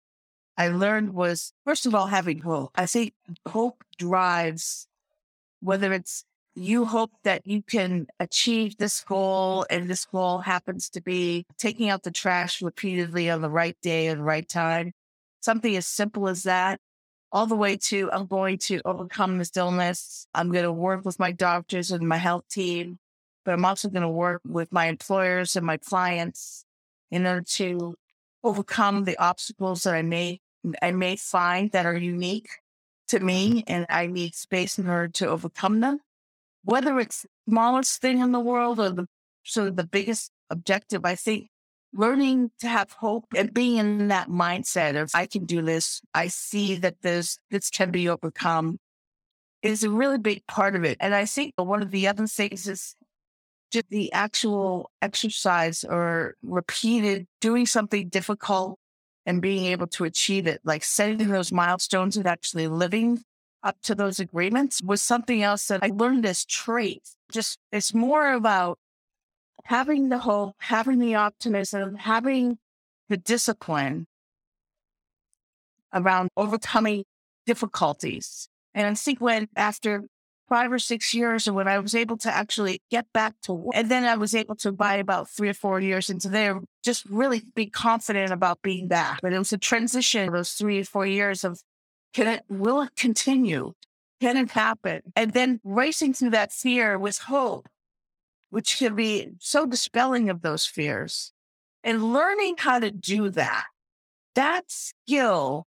I 0.58 0.70
learned 0.70 1.14
was, 1.14 1.54
first 1.66 1.86
of 1.86 1.94
all, 1.94 2.08
having 2.08 2.40
hope. 2.40 2.72
I 2.76 2.86
think 2.88 3.14
hope 3.48 3.84
drives 3.98 4.88
whether 5.62 5.94
it's 5.94 6.26
you 6.58 6.86
hope 6.86 7.12
that 7.24 7.46
you 7.46 7.62
can 7.62 8.08
achieve 8.20 8.78
this 8.78 9.04
goal 9.04 9.66
and 9.70 9.88
this 9.88 10.06
goal 10.06 10.40
happens 10.40 10.90
to 10.90 11.02
be 11.02 11.46
taking 11.60 11.90
out 11.90 12.02
the 12.02 12.12
trash 12.12 12.62
repeatedly 12.64 13.30
on 13.30 13.42
the 13.42 13.50
right 13.50 13.78
day 13.84 14.08
and 14.08 14.26
right 14.26 14.48
time. 14.50 14.92
Something 15.40 15.76
as 15.76 15.86
simple 15.86 16.28
as 16.28 16.44
that, 16.44 16.80
all 17.32 17.46
the 17.46 17.56
way 17.56 17.78
to 17.78 18.10
I'm 18.12 18.26
going 18.26 18.58
to 18.60 18.82
overcome 18.86 19.38
this 19.38 19.56
illness. 19.56 20.28
I'm 20.34 20.52
going 20.52 20.64
to 20.64 20.72
work 20.72 21.06
with 21.06 21.20
my 21.20 21.32
doctors 21.32 21.92
and 21.92 22.08
my 22.08 22.18
health 22.18 22.48
team, 22.50 22.98
but 23.46 23.54
I'm 23.54 23.66
also 23.66 23.88
going 23.88 24.02
to 24.02 24.10
work 24.10 24.42
with 24.44 24.72
my 24.72 24.88
employers 24.88 25.56
and 25.56 25.66
my 25.66 25.78
clients 25.78 26.66
in 27.12 27.28
order 27.28 27.42
to 27.42 27.96
overcome 28.44 29.04
the 29.04 29.18
obstacles 29.20 29.84
that 29.84 29.94
I 29.94 30.02
may 30.02 30.42
I 30.82 30.92
may 30.92 31.18
find 31.18 31.72
that 31.72 31.86
are 31.86 31.96
unique 31.96 32.50
to 33.10 33.20
me 33.20 33.64
and 33.68 33.86
I 33.90 34.08
need 34.08 34.34
space 34.34 34.80
in 34.80 34.90
order 34.90 35.08
to 35.10 35.28
overcome 35.28 35.82
them. 35.82 36.00
Whether 36.67 37.00
it's 37.00 37.25
smallest 37.47 38.01
thing 38.01 38.19
in 38.19 38.33
the 38.33 38.41
world 38.41 38.77
or 38.77 38.89
the 38.89 39.07
sort 39.45 39.69
of 39.69 39.77
the 39.77 39.88
biggest 39.88 40.31
objective, 40.50 41.05
I 41.05 41.15
think 41.15 41.47
learning 41.93 42.51
to 42.59 42.67
have 42.67 42.91
hope 42.91 43.24
and 43.33 43.53
being 43.53 43.77
in 43.77 44.09
that 44.09 44.27
mindset 44.27 45.01
of 45.01 45.09
I 45.13 45.27
can 45.27 45.45
do 45.45 45.62
this, 45.62 46.01
I 46.13 46.27
see 46.27 46.75
that 46.75 47.01
this 47.01 47.39
this 47.51 47.69
can 47.69 47.89
be 47.89 48.09
overcome 48.09 48.79
is 49.63 49.86
a 49.86 49.89
really 49.89 50.17
big 50.17 50.45
part 50.45 50.75
of 50.75 50.83
it. 50.83 50.97
And 51.00 51.15
I 51.15 51.24
think 51.24 51.53
one 51.55 51.81
of 51.81 51.91
the 51.91 52.05
other 52.05 52.27
things 52.27 52.67
is 52.67 52.95
just 53.71 53.88
the 53.88 54.12
actual 54.12 54.91
exercise 55.01 55.86
or 55.86 56.36
repeated 56.43 57.27
doing 57.39 57.65
something 57.65 58.09
difficult 58.09 58.77
and 59.25 59.41
being 59.41 59.67
able 59.67 59.88
to 59.88 60.03
achieve 60.03 60.47
it, 60.47 60.59
like 60.65 60.83
setting 60.83 61.29
those 61.29 61.53
milestones 61.53 62.17
and 62.17 62.27
actually 62.27 62.67
living 62.67 63.24
up 63.64 63.78
to 63.84 63.96
those 63.96 64.20
agreements 64.20 64.82
was 64.82 65.02
something 65.02 65.42
else 65.42 65.68
that 65.68 65.84
I 65.84 65.92
learned 65.94 66.26
as 66.26 66.46
traits. 66.46 67.16
Just 67.32 67.60
it's 67.72 67.94
more 67.94 68.34
about 68.34 68.80
having 69.66 70.10
the 70.10 70.20
hope, 70.20 70.56
having 70.60 71.00
the 71.00 71.16
optimism, 71.16 71.96
having 71.96 72.58
the 73.10 73.18
discipline 73.18 74.08
around 75.94 76.30
overcoming 76.38 77.04
difficulties. 77.46 78.48
And 78.74 78.88
I 78.88 78.94
think 78.94 79.20
when 79.20 79.48
after 79.56 80.04
five 80.48 80.72
or 80.72 80.80
six 80.80 81.14
years, 81.14 81.48
or 81.48 81.54
when 81.54 81.68
I 81.68 81.80
was 81.80 81.94
able 81.94 82.18
to 82.18 82.34
actually 82.34 82.82
get 82.90 83.12
back 83.14 83.36
to 83.44 83.54
work. 83.54 83.76
And 83.76 83.92
then 83.92 84.06
I 84.06 84.16
was 84.16 84.34
able 84.34 84.56
to 84.58 84.72
buy 84.72 84.96
about 84.96 85.30
three 85.30 85.50
or 85.50 85.54
four 85.54 85.80
years 85.80 86.10
into 86.10 86.30
there, 86.30 86.60
just 86.84 87.06
really 87.06 87.44
be 87.56 87.66
confident 87.66 88.32
about 88.32 88.62
being 88.62 88.88
back. 88.88 89.20
But 89.22 89.34
it 89.34 89.38
was 89.38 89.52
a 89.52 89.58
transition, 89.58 90.32
those 90.32 90.54
three 90.54 90.80
or 90.80 90.86
four 90.86 91.06
years 91.06 91.44
of 91.44 91.62
can 92.14 92.28
it, 92.28 92.44
will 92.50 92.82
it 92.82 92.96
continue? 92.96 93.74
Can 94.20 94.38
it 94.38 94.52
happen? 94.52 95.02
And 95.16 95.34
then 95.34 95.60
racing 95.64 96.14
through 96.14 96.32
that 96.32 96.52
fear 96.52 96.98
with 96.98 97.20
hope, 97.20 97.68
which 98.50 98.78
can 98.78 98.96
be 98.96 99.30
so 99.40 99.66
dispelling 99.66 100.30
of 100.30 100.42
those 100.42 100.66
fears 100.66 101.32
and 101.84 102.14
learning 102.14 102.56
how 102.58 102.80
to 102.80 102.92
do 102.92 103.30
that. 103.32 103.66
That 104.36 104.66
skill 104.68 105.66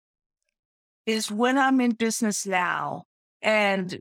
is 1.07 1.31
when 1.31 1.59
I'm 1.59 1.81
in 1.81 1.93
business 1.93 2.47
now 2.47 3.05
and 3.43 3.99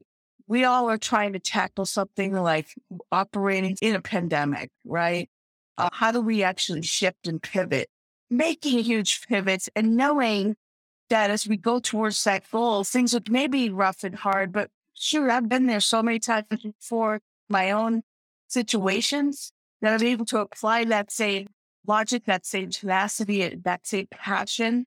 we 0.48 0.63
all 0.63 0.89
are 0.89 0.98
trying 0.98 1.34
to 1.34 1.39
tackle 1.39 1.86
something 1.86 2.34
like 2.34 2.74
operating 3.12 3.77
in 3.82 3.96
a 3.96 4.01
pandemic, 4.01 4.72
right? 4.86 5.29
Uh, 5.77 5.89
how 5.91 6.12
do 6.12 6.22
we 6.22 6.41
actually 6.44 6.82
shift 6.82 7.27
and 7.27 7.41
pivot? 7.41 7.89
Making 8.29 8.84
huge 8.84 9.27
pivots 9.27 9.70
and 9.75 9.96
knowing 9.96 10.56
that 11.09 11.29
as 11.29 11.47
we 11.47 11.57
go 11.57 11.79
towards 11.79 12.23
that 12.23 12.49
goal, 12.51 12.83
things 12.83 13.15
are 13.15 13.21
maybe 13.29 13.69
rough 13.69 14.03
and 14.03 14.15
hard, 14.15 14.51
but 14.51 14.69
sure, 14.93 15.29
I've 15.29 15.49
been 15.49 15.67
there 15.67 15.79
so 15.79 16.03
many 16.03 16.19
times 16.19 16.45
before 16.49 17.21
my 17.49 17.71
own 17.71 18.03
situations 18.47 19.51
that 19.81 19.93
I'm 19.93 20.07
able 20.07 20.25
to 20.25 20.39
apply 20.39 20.85
that 20.85 21.11
same 21.11 21.47
logic, 21.85 22.25
that 22.25 22.45
same 22.45 22.69
tenacity, 22.69 23.55
that 23.63 23.87
same 23.87 24.07
passion 24.11 24.85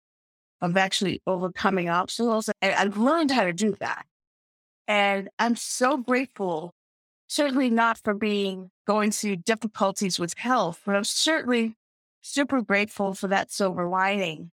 of 0.61 0.77
actually 0.77 1.23
overcoming 1.27 1.89
obstacles. 1.89 2.51
And 2.61 2.75
I've 2.75 2.99
learned 2.99 3.31
how 3.31 3.45
to 3.45 3.53
do 3.53 3.77
that. 3.81 4.05
And 4.87 5.31
I'm 5.39 5.57
so 5.57 5.97
grateful, 5.97 6.75
certainly 7.29 7.71
not 7.71 7.99
for 7.99 8.13
being 8.13 8.71
going 8.87 9.13
through 9.13 9.37
difficulties 9.37 10.19
with 10.19 10.35
health, 10.37 10.81
but 10.85 10.97
I'm 10.97 11.05
certainly 11.05 11.77
super 12.23 12.61
grateful 12.61 13.15
for 13.15 13.29
that 13.29 13.51
silver 13.51 13.89
lining 13.89 14.51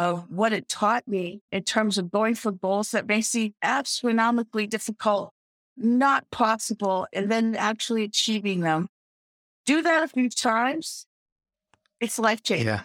of 0.00 0.24
what 0.30 0.50
it 0.54 0.66
taught 0.66 1.06
me 1.06 1.42
in 1.52 1.62
terms 1.62 1.98
of 1.98 2.10
going 2.10 2.34
for 2.34 2.50
goals 2.50 2.90
that 2.92 3.06
may 3.06 3.20
seem 3.20 3.52
astronomically 3.62 4.66
difficult, 4.66 5.30
not 5.76 6.24
possible, 6.30 7.06
and 7.12 7.30
then 7.30 7.54
actually 7.54 8.02
achieving 8.02 8.60
them. 8.60 8.88
Do 9.66 9.82
that 9.82 10.02
a 10.02 10.08
few 10.08 10.30
times. 10.30 11.06
It's 12.00 12.18
life 12.18 12.42
changing. 12.42 12.68
Yeah. 12.68 12.82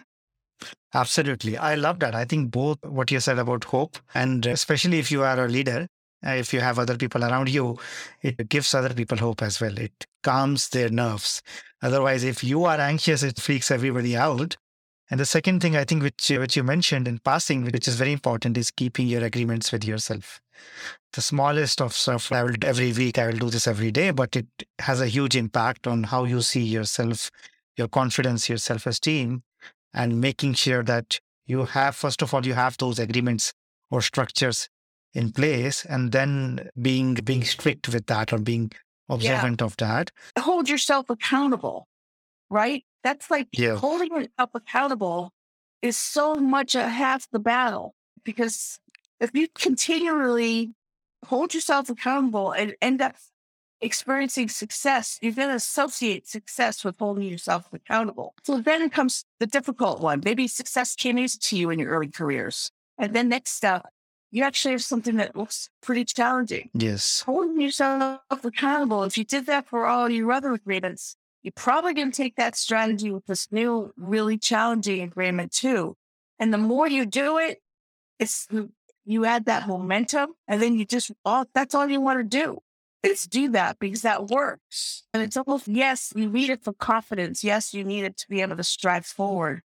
Absolutely. 0.92 1.56
I 1.56 1.74
love 1.74 2.00
that. 2.00 2.14
I 2.14 2.26
think 2.26 2.50
both 2.50 2.84
what 2.84 3.10
you 3.10 3.18
said 3.20 3.38
about 3.38 3.64
hope, 3.64 3.96
and 4.14 4.44
especially 4.44 4.98
if 4.98 5.10
you 5.10 5.22
are 5.22 5.42
a 5.42 5.48
leader, 5.48 5.88
uh, 6.26 6.32
if 6.32 6.52
you 6.52 6.60
have 6.60 6.78
other 6.78 6.98
people 6.98 7.24
around 7.24 7.48
you, 7.48 7.78
it 8.20 8.46
gives 8.50 8.74
other 8.74 8.92
people 8.92 9.16
hope 9.16 9.40
as 9.40 9.58
well. 9.58 9.78
It 9.78 10.04
calms 10.22 10.68
their 10.68 10.90
nerves. 10.90 11.40
Otherwise, 11.82 12.24
if 12.24 12.44
you 12.44 12.64
are 12.64 12.78
anxious, 12.78 13.22
it 13.22 13.40
freaks 13.40 13.70
everybody 13.70 14.14
out. 14.18 14.56
And 15.10 15.20
the 15.20 15.26
second 15.26 15.60
thing 15.60 15.76
I 15.76 15.84
think 15.84 16.02
which 16.02 16.30
which 16.30 16.56
you 16.56 16.62
mentioned 16.62 17.06
in 17.06 17.20
passing, 17.20 17.64
which 17.64 17.86
is 17.86 17.94
very 17.96 18.12
important, 18.12 18.56
is 18.56 18.70
keeping 18.70 19.06
your 19.06 19.24
agreements 19.24 19.70
with 19.70 19.84
yourself. 19.84 20.40
The 21.12 21.22
smallest 21.22 21.80
of 21.80 21.92
stuff 21.92 22.32
I 22.32 22.42
will 22.42 22.54
every 22.62 22.92
week, 22.92 23.18
I 23.18 23.26
will 23.26 23.38
do 23.38 23.50
this 23.50 23.66
every 23.66 23.92
day, 23.92 24.10
but 24.10 24.34
it 24.34 24.46
has 24.80 25.00
a 25.00 25.06
huge 25.06 25.36
impact 25.36 25.86
on 25.86 26.04
how 26.04 26.24
you 26.24 26.42
see 26.42 26.64
yourself, 26.64 27.30
your 27.76 27.88
confidence, 27.88 28.48
your 28.48 28.58
self-esteem, 28.58 29.42
and 29.94 30.20
making 30.20 30.54
sure 30.54 30.82
that 30.82 31.20
you 31.46 31.64
have, 31.66 31.94
first 31.94 32.22
of 32.22 32.34
all, 32.34 32.44
you 32.44 32.54
have 32.54 32.76
those 32.78 32.98
agreements 32.98 33.52
or 33.90 34.02
structures 34.02 34.68
in 35.16 35.32
place 35.32 35.84
and 35.86 36.12
then 36.12 36.68
being 36.80 37.14
being 37.14 37.42
strict 37.42 37.88
with 37.88 38.06
that 38.06 38.32
or 38.32 38.38
being 38.38 38.70
observant 39.08 39.60
yeah. 39.60 39.64
of 39.64 39.76
that 39.78 40.10
hold 40.38 40.68
yourself 40.68 41.08
accountable 41.08 41.88
right 42.50 42.84
that's 43.06 43.30
like 43.30 43.46
yeah. 43.52 43.76
holding 43.76 44.08
yourself 44.08 44.50
accountable 44.52 45.32
is 45.80 45.96
so 45.96 46.34
much 46.34 46.74
a 46.74 46.88
half 46.88 47.30
the 47.30 47.38
battle 47.38 47.94
because 48.24 48.80
if 49.20 49.30
you 49.32 49.46
continually 49.54 50.72
hold 51.24 51.54
yourself 51.54 51.88
accountable 51.88 52.50
and 52.50 52.74
end 52.82 53.00
up 53.00 53.14
experiencing 53.80 54.48
success, 54.48 55.18
you're 55.22 55.32
going 55.32 55.50
to 55.50 55.54
associate 55.54 56.26
success 56.26 56.84
with 56.84 56.98
holding 56.98 57.24
yourself 57.24 57.68
accountable. 57.72 58.34
So 58.44 58.60
then 58.60 58.90
comes 58.90 59.24
the 59.38 59.46
difficult 59.46 60.00
one. 60.00 60.20
Maybe 60.24 60.48
success 60.48 60.96
came 60.96 61.16
easy 61.16 61.38
to 61.40 61.56
you 61.56 61.70
in 61.70 61.78
your 61.78 61.90
early 61.90 62.08
careers. 62.08 62.72
And 62.98 63.14
then 63.14 63.28
next 63.28 63.50
step, 63.50 63.86
you 64.32 64.42
actually 64.42 64.72
have 64.72 64.82
something 64.82 65.16
that 65.16 65.36
looks 65.36 65.70
pretty 65.80 66.04
challenging. 66.04 66.70
Yes. 66.74 67.22
Holding 67.24 67.60
yourself 67.60 68.20
accountable. 68.42 69.04
If 69.04 69.16
you 69.16 69.24
did 69.24 69.46
that 69.46 69.68
for 69.68 69.86
all 69.86 70.10
your 70.10 70.32
other 70.32 70.52
agreements, 70.52 71.16
you're 71.46 71.52
probably 71.54 71.94
going 71.94 72.10
to 72.10 72.16
take 72.16 72.34
that 72.34 72.56
strategy 72.56 73.12
with 73.12 73.24
this 73.26 73.52
new, 73.52 73.92
really 73.96 74.36
challenging 74.36 75.00
agreement 75.00 75.52
too. 75.52 75.96
And 76.40 76.52
the 76.52 76.58
more 76.58 76.88
you 76.88 77.06
do 77.06 77.38
it, 77.38 77.62
it's 78.18 78.48
you 79.04 79.24
add 79.24 79.44
that 79.44 79.68
momentum 79.68 80.30
and 80.48 80.60
then 80.60 80.76
you 80.76 80.84
just 80.84 81.12
all 81.24 81.44
that's 81.54 81.72
all 81.72 81.88
you 81.88 82.00
want 82.00 82.18
to 82.18 82.24
do 82.24 82.58
is 83.04 83.28
do 83.28 83.48
that 83.50 83.78
because 83.78 84.02
that 84.02 84.26
works. 84.26 85.04
And 85.14 85.22
it's 85.22 85.36
almost 85.36 85.68
yes, 85.68 86.12
you 86.16 86.28
need 86.28 86.50
it 86.50 86.64
for 86.64 86.72
confidence. 86.72 87.44
Yes, 87.44 87.72
you 87.72 87.84
need 87.84 88.02
it 88.02 88.16
to 88.16 88.28
be 88.28 88.40
able 88.40 88.56
to 88.56 88.64
strive 88.64 89.06
forward. 89.06 89.62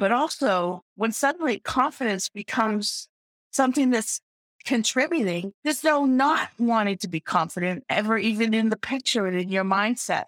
But 0.00 0.10
also 0.10 0.82
when 0.96 1.12
suddenly 1.12 1.60
confidence 1.60 2.30
becomes 2.30 3.08
something 3.52 3.90
that's 3.90 4.20
contributing, 4.64 5.52
there's 5.62 5.84
no 5.84 6.04
not 6.04 6.48
wanting 6.58 6.98
to 6.98 7.08
be 7.08 7.20
confident 7.20 7.84
ever 7.88 8.18
even 8.18 8.54
in 8.54 8.70
the 8.70 8.76
picture 8.76 9.28
and 9.28 9.38
in 9.38 9.50
your 9.50 9.62
mindset. 9.62 10.24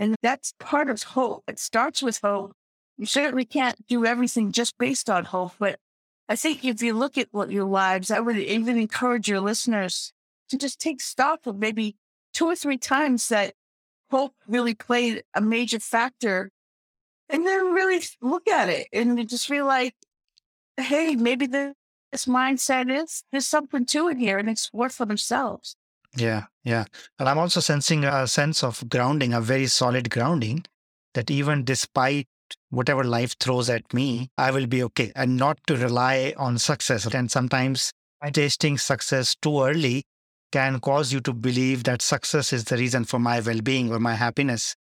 And 0.00 0.16
that's 0.22 0.54
part 0.58 0.88
of 0.88 1.02
hope. 1.02 1.44
It 1.46 1.58
starts 1.58 2.02
with 2.02 2.20
hope. 2.24 2.54
You 2.96 3.04
certainly 3.04 3.44
can't 3.44 3.86
do 3.86 4.06
everything 4.06 4.50
just 4.50 4.78
based 4.78 5.10
on 5.10 5.26
hope, 5.26 5.52
but 5.58 5.78
I 6.26 6.36
think 6.36 6.64
if 6.64 6.82
you 6.82 6.94
look 6.94 7.18
at 7.18 7.28
what 7.32 7.50
your 7.50 7.66
lives, 7.66 8.10
I 8.10 8.18
would 8.18 8.38
even 8.38 8.78
encourage 8.78 9.28
your 9.28 9.40
listeners 9.40 10.14
to 10.48 10.56
just 10.56 10.80
take 10.80 11.02
stock 11.02 11.46
of 11.46 11.58
maybe 11.58 11.96
two 12.32 12.46
or 12.46 12.56
three 12.56 12.78
times 12.78 13.28
that 13.28 13.52
hope 14.10 14.34
really 14.48 14.74
played 14.74 15.22
a 15.34 15.42
major 15.42 15.78
factor 15.78 16.50
and 17.28 17.46
then 17.46 17.74
really 17.74 18.00
look 18.22 18.48
at 18.48 18.70
it 18.70 18.88
and 18.94 19.28
just 19.28 19.46
feel 19.46 19.66
like, 19.66 19.94
hey, 20.78 21.14
maybe 21.14 21.46
the 21.46 21.74
this 22.10 22.24
mindset 22.24 22.90
is 22.90 23.22
there's 23.30 23.46
something 23.46 23.84
to 23.84 24.08
it 24.08 24.16
here 24.16 24.38
and 24.38 24.48
it's 24.48 24.72
worth 24.72 24.94
for 24.94 25.04
themselves. 25.04 25.76
Yeah, 26.16 26.44
yeah. 26.64 26.84
And 27.18 27.28
I'm 27.28 27.38
also 27.38 27.60
sensing 27.60 28.04
a 28.04 28.26
sense 28.26 28.64
of 28.64 28.88
grounding, 28.88 29.32
a 29.32 29.40
very 29.40 29.66
solid 29.66 30.10
grounding 30.10 30.64
that 31.14 31.30
even 31.30 31.64
despite 31.64 32.26
whatever 32.70 33.04
life 33.04 33.36
throws 33.38 33.70
at 33.70 33.92
me, 33.94 34.30
I 34.36 34.50
will 34.50 34.66
be 34.66 34.82
okay 34.84 35.12
and 35.14 35.36
not 35.36 35.58
to 35.66 35.76
rely 35.76 36.34
on 36.36 36.58
success. 36.58 37.06
And 37.06 37.30
sometimes 37.30 37.92
tasting 38.32 38.76
success 38.78 39.34
too 39.40 39.62
early 39.62 40.04
can 40.52 40.80
cause 40.80 41.12
you 41.12 41.20
to 41.20 41.32
believe 41.32 41.84
that 41.84 42.02
success 42.02 42.52
is 42.52 42.64
the 42.64 42.76
reason 42.76 43.04
for 43.04 43.18
my 43.18 43.40
well 43.40 43.60
being 43.60 43.92
or 43.92 44.00
my 44.00 44.14
happiness. 44.14 44.74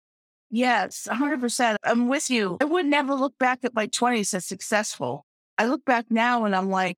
Yes, 0.50 1.08
100%. 1.10 1.76
I'm 1.84 2.08
with 2.08 2.32
you. 2.32 2.58
I 2.60 2.66
would 2.66 2.88
never 2.88 3.14
look 3.14 3.38
back 3.38 3.60
at 3.64 3.76
my 3.76 3.86
20s 3.86 4.34
as 4.34 4.46
successful. 4.46 5.26
I 5.60 5.68
look 5.68 5.86
back 5.86 6.06
now 6.10 6.46
and 6.46 6.56
I'm 6.56 6.70
like, 6.72 6.98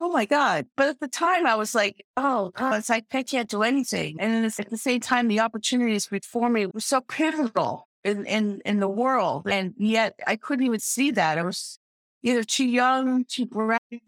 oh 0.00 0.10
my 0.10 0.24
God. 0.24 0.66
But 0.76 0.88
at 0.88 1.00
the 1.00 1.08
time, 1.08 1.46
I 1.46 1.54
was 1.54 1.74
like, 1.74 2.04
oh, 2.16 2.50
God, 2.54 2.78
it's 2.78 2.88
like 2.88 3.04
I 3.12 3.22
can't 3.22 3.48
do 3.48 3.62
anything. 3.62 4.16
And 4.18 4.46
at 4.46 4.70
the 4.70 4.76
same 4.76 5.00
time, 5.00 5.28
the 5.28 5.40
opportunities 5.40 6.06
before 6.06 6.48
me 6.48 6.66
were 6.66 6.80
so 6.80 7.00
pivotal 7.02 7.86
in, 8.02 8.24
in, 8.26 8.62
in 8.64 8.80
the 8.80 8.88
world. 8.88 9.46
And 9.48 9.74
yet 9.76 10.18
I 10.26 10.36
couldn't 10.36 10.64
even 10.64 10.80
see 10.80 11.10
that. 11.12 11.38
I 11.38 11.42
was 11.42 11.78
either 12.22 12.42
too 12.42 12.64
young, 12.64 13.24
too 13.24 13.48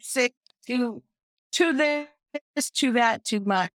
sick, 0.00 0.34
too, 0.66 1.02
too 1.52 1.72
this, 1.75 2.70
too 2.70 2.92
that, 2.92 3.25
too 3.25 3.40
much. 3.40 3.70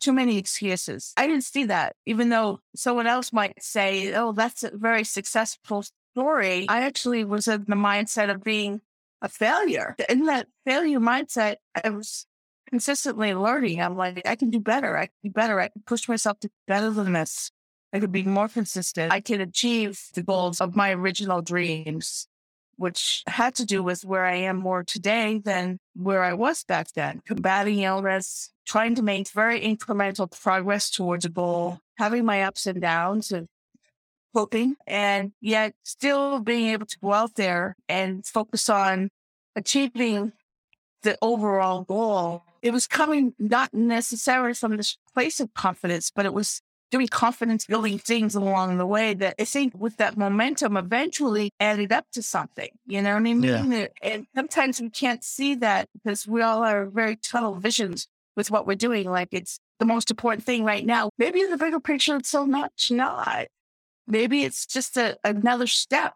Too 0.00 0.12
many 0.12 0.38
excuses. 0.38 1.12
I 1.16 1.26
didn't 1.26 1.42
see 1.42 1.64
that, 1.64 1.96
even 2.06 2.28
though 2.28 2.60
someone 2.76 3.08
else 3.08 3.32
might 3.32 3.60
say, 3.60 4.14
oh, 4.14 4.30
that's 4.30 4.62
a 4.62 4.70
very 4.72 5.02
successful 5.02 5.84
story. 6.14 6.66
I 6.68 6.82
actually 6.82 7.24
was 7.24 7.48
in 7.48 7.64
the 7.66 7.74
mindset 7.74 8.30
of 8.30 8.44
being 8.44 8.80
a 9.22 9.28
failure. 9.28 9.96
In 10.08 10.26
that 10.26 10.46
failure 10.64 11.00
mindset, 11.00 11.56
I 11.82 11.90
was 11.90 12.26
consistently 12.68 13.34
learning. 13.34 13.80
I'm 13.80 13.96
like, 13.96 14.26
I 14.26 14.36
can 14.36 14.50
do 14.50 14.60
better. 14.60 14.96
I 14.96 15.06
can 15.06 15.16
do 15.24 15.30
better. 15.30 15.60
I 15.60 15.68
can 15.68 15.82
push 15.86 16.08
myself 16.08 16.38
to 16.40 16.50
better 16.66 16.90
than 16.90 17.12
this. 17.12 17.50
I 17.92 18.00
could 18.00 18.12
be 18.12 18.22
more 18.22 18.48
consistent. 18.48 19.12
I 19.12 19.20
can 19.20 19.40
achieve 19.40 20.00
the 20.14 20.22
goals 20.22 20.60
of 20.60 20.76
my 20.76 20.92
original 20.92 21.40
dreams, 21.40 22.28
which 22.76 23.22
had 23.26 23.54
to 23.56 23.64
do 23.64 23.82
with 23.82 24.04
where 24.04 24.26
I 24.26 24.34
am 24.34 24.56
more 24.56 24.84
today 24.84 25.40
than 25.42 25.78
where 25.94 26.22
I 26.22 26.34
was 26.34 26.64
back 26.64 26.92
then. 26.92 27.22
Combating 27.26 27.80
illness, 27.80 28.52
trying 28.66 28.94
to 28.96 29.02
make 29.02 29.30
very 29.30 29.60
incremental 29.60 30.30
progress 30.30 30.90
towards 30.90 31.24
a 31.24 31.30
goal, 31.30 31.80
having 31.96 32.26
my 32.26 32.42
ups 32.42 32.66
and 32.66 32.82
downs 32.82 33.32
and 33.32 33.48
hoping, 34.34 34.76
and 34.86 35.32
yet 35.40 35.74
still 35.82 36.40
being 36.40 36.68
able 36.68 36.86
to 36.86 36.98
go 37.00 37.12
out 37.12 37.34
there 37.36 37.76
and 37.88 38.24
focus 38.26 38.68
on 38.68 39.10
achieving 39.56 40.32
the 41.02 41.16
overall 41.22 41.84
goal. 41.84 42.44
It 42.62 42.72
was 42.72 42.86
coming 42.86 43.34
not 43.38 43.72
necessarily 43.72 44.54
from 44.54 44.76
this 44.76 44.96
place 45.14 45.40
of 45.40 45.54
confidence, 45.54 46.10
but 46.14 46.26
it 46.26 46.34
was 46.34 46.60
doing 46.90 47.06
confidence 47.06 47.66
building 47.66 47.98
things 47.98 48.34
along 48.34 48.78
the 48.78 48.86
way 48.86 49.14
that 49.14 49.34
I 49.38 49.44
think 49.44 49.74
with 49.76 49.98
that 49.98 50.16
momentum 50.16 50.76
eventually 50.76 51.50
added 51.60 51.92
up 51.92 52.06
to 52.12 52.22
something. 52.22 52.70
You 52.86 53.02
know 53.02 53.10
what 53.10 53.18
I 53.18 53.20
mean? 53.20 53.42
Yeah. 53.42 53.86
And 54.02 54.26
sometimes 54.34 54.80
we 54.80 54.90
can't 54.90 55.22
see 55.22 55.54
that 55.56 55.88
because 55.92 56.26
we 56.26 56.42
all 56.42 56.64
are 56.64 56.86
very 56.86 57.16
tunnel 57.16 57.54
visions 57.54 58.08
with 58.36 58.50
what 58.50 58.66
we're 58.66 58.74
doing. 58.74 59.10
Like 59.10 59.28
it's 59.32 59.60
the 59.78 59.84
most 59.84 60.10
important 60.10 60.44
thing 60.44 60.64
right 60.64 60.84
now. 60.84 61.10
Maybe 61.18 61.40
in 61.40 61.50
the 61.50 61.58
bigger 61.58 61.80
picture, 61.80 62.16
it's 62.16 62.30
so 62.30 62.46
much 62.46 62.90
not 62.90 63.48
maybe 64.08 64.44
it's 64.44 64.66
just 64.66 64.96
a, 64.96 65.16
another 65.22 65.66
step 65.66 66.14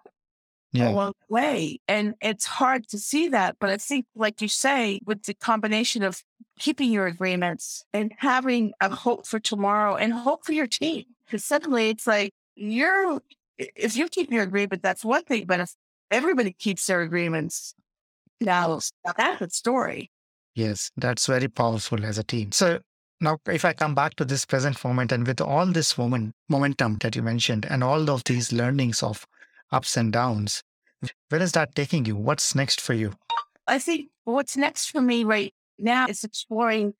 yeah. 0.73 0.91
along 0.91 1.13
the 1.21 1.35
way. 1.35 1.81
And 1.87 2.15
it's 2.21 2.47
hard 2.47 2.89
to 2.89 2.99
see 2.99 3.29
that. 3.29 3.57
But 3.61 3.71
I 3.71 3.77
think, 3.77 4.07
like 4.15 4.41
you 4.41 4.49
say, 4.49 5.01
with 5.05 5.25
the 5.25 5.35
combination 5.35 6.03
of 6.03 6.23
keeping 6.59 6.91
your 6.91 7.07
agreements 7.07 7.85
and 7.93 8.13
having 8.19 8.73
a 8.81 8.89
hope 8.95 9.27
for 9.27 9.39
tomorrow 9.39 9.97
and 9.97 10.13
hope 10.13 10.45
for 10.45 10.53
your 10.53 10.67
team, 10.67 11.05
because 11.25 11.45
suddenly 11.45 11.91
it's 11.91 12.07
like 12.07 12.33
you're, 12.57 13.21
if 13.59 13.97
you 13.97 14.09
keep 14.09 14.31
your 14.31 14.43
agreement, 14.43 14.83
that's 14.83 15.05
one 15.05 15.25
thing. 15.25 15.45
But 15.47 15.61
if 15.61 15.75
everybody 16.11 16.53
keeps 16.53 16.87
their 16.87 17.03
agreements, 17.03 17.75
now 18.41 18.81
that's 19.17 19.41
a 19.41 19.51
story. 19.51 20.11
Yes, 20.55 20.91
that's 20.97 21.27
very 21.27 21.49
powerful 21.49 22.05
as 22.05 22.19
a 22.19 22.25
team. 22.25 22.53
So 22.53 22.81
now, 23.23 23.39
if 23.47 23.65
I 23.65 23.73
come 23.73 23.95
back 23.95 24.17
to 24.17 24.25
this 24.25 24.45
present 24.45 24.83
moment 24.85 25.13
and 25.13 25.25
with 25.25 25.41
all 25.41 25.67
this 25.67 25.97
moment, 25.97 26.35
momentum 26.49 26.97
that 26.99 27.15
you 27.15 27.23
mentioned 27.23 27.65
and 27.71 27.85
all 27.85 28.11
of 28.11 28.25
these 28.25 28.53
learnings 28.53 29.01
of 29.01 29.27
ups 29.71 29.97
and 29.97 30.13
downs, 30.13 30.65
where 31.29 31.41
is 31.41 31.53
that 31.53 31.77
taking 31.77 32.05
you? 32.05 32.17
What's 32.17 32.57
next 32.57 32.81
for 32.81 32.95
you? 32.95 33.13
I 33.69 33.79
think 33.79 34.11
what's 34.25 34.57
next 34.57 34.91
for 34.91 35.01
me 35.01 35.23
right 35.23 35.55
now 35.79 36.09
is 36.09 36.25
exploring 36.25 36.95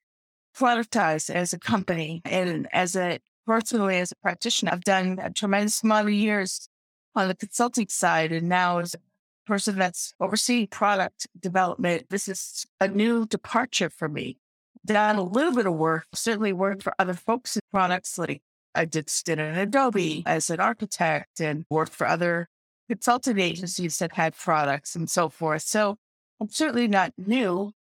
productize 0.57 1.29
as 1.29 1.51
a 1.51 1.59
company 1.59 2.21
and 2.23 2.67
as 2.71 2.95
a 2.95 3.19
personally 3.45 3.97
as 3.97 4.13
a 4.13 4.15
practitioner. 4.15 4.71
I've 4.71 4.83
done 4.83 5.19
a 5.21 5.29
tremendous 5.29 5.83
amount 5.83 6.07
of 6.07 6.13
years 6.13 6.69
on 7.15 7.27
the 7.27 7.35
consulting 7.35 7.89
side 7.89 8.31
and 8.31 8.47
now 8.47 8.79
as 8.79 8.93
a 8.93 8.99
person 9.45 9.77
that's 9.77 10.13
overseeing 10.21 10.67
product 10.67 11.27
development, 11.37 12.05
this 12.09 12.29
is 12.29 12.65
a 12.79 12.87
new 12.87 13.25
departure 13.25 13.89
for 13.89 14.07
me 14.07 14.37
done 14.85 15.17
a 15.17 15.23
little 15.23 15.53
bit 15.53 15.65
of 15.65 15.73
work, 15.73 16.05
certainly 16.13 16.53
worked 16.53 16.83
for 16.83 16.93
other 16.99 17.13
folks 17.13 17.55
in 17.55 17.61
products. 17.71 18.17
Like 18.17 18.41
I 18.75 18.85
did 18.85 19.09
stint 19.09 19.39
at 19.39 19.57
Adobe 19.57 20.23
as 20.25 20.49
an 20.49 20.59
architect 20.59 21.39
and 21.39 21.65
worked 21.69 21.93
for 21.93 22.07
other 22.07 22.47
consulting 22.89 23.39
agencies 23.39 23.97
that 23.99 24.13
had 24.13 24.35
products 24.35 24.95
and 24.95 25.09
so 25.09 25.29
forth. 25.29 25.61
So 25.63 25.97
I'm 26.39 26.49
certainly 26.49 26.87
not 26.87 27.13
new 27.17 27.71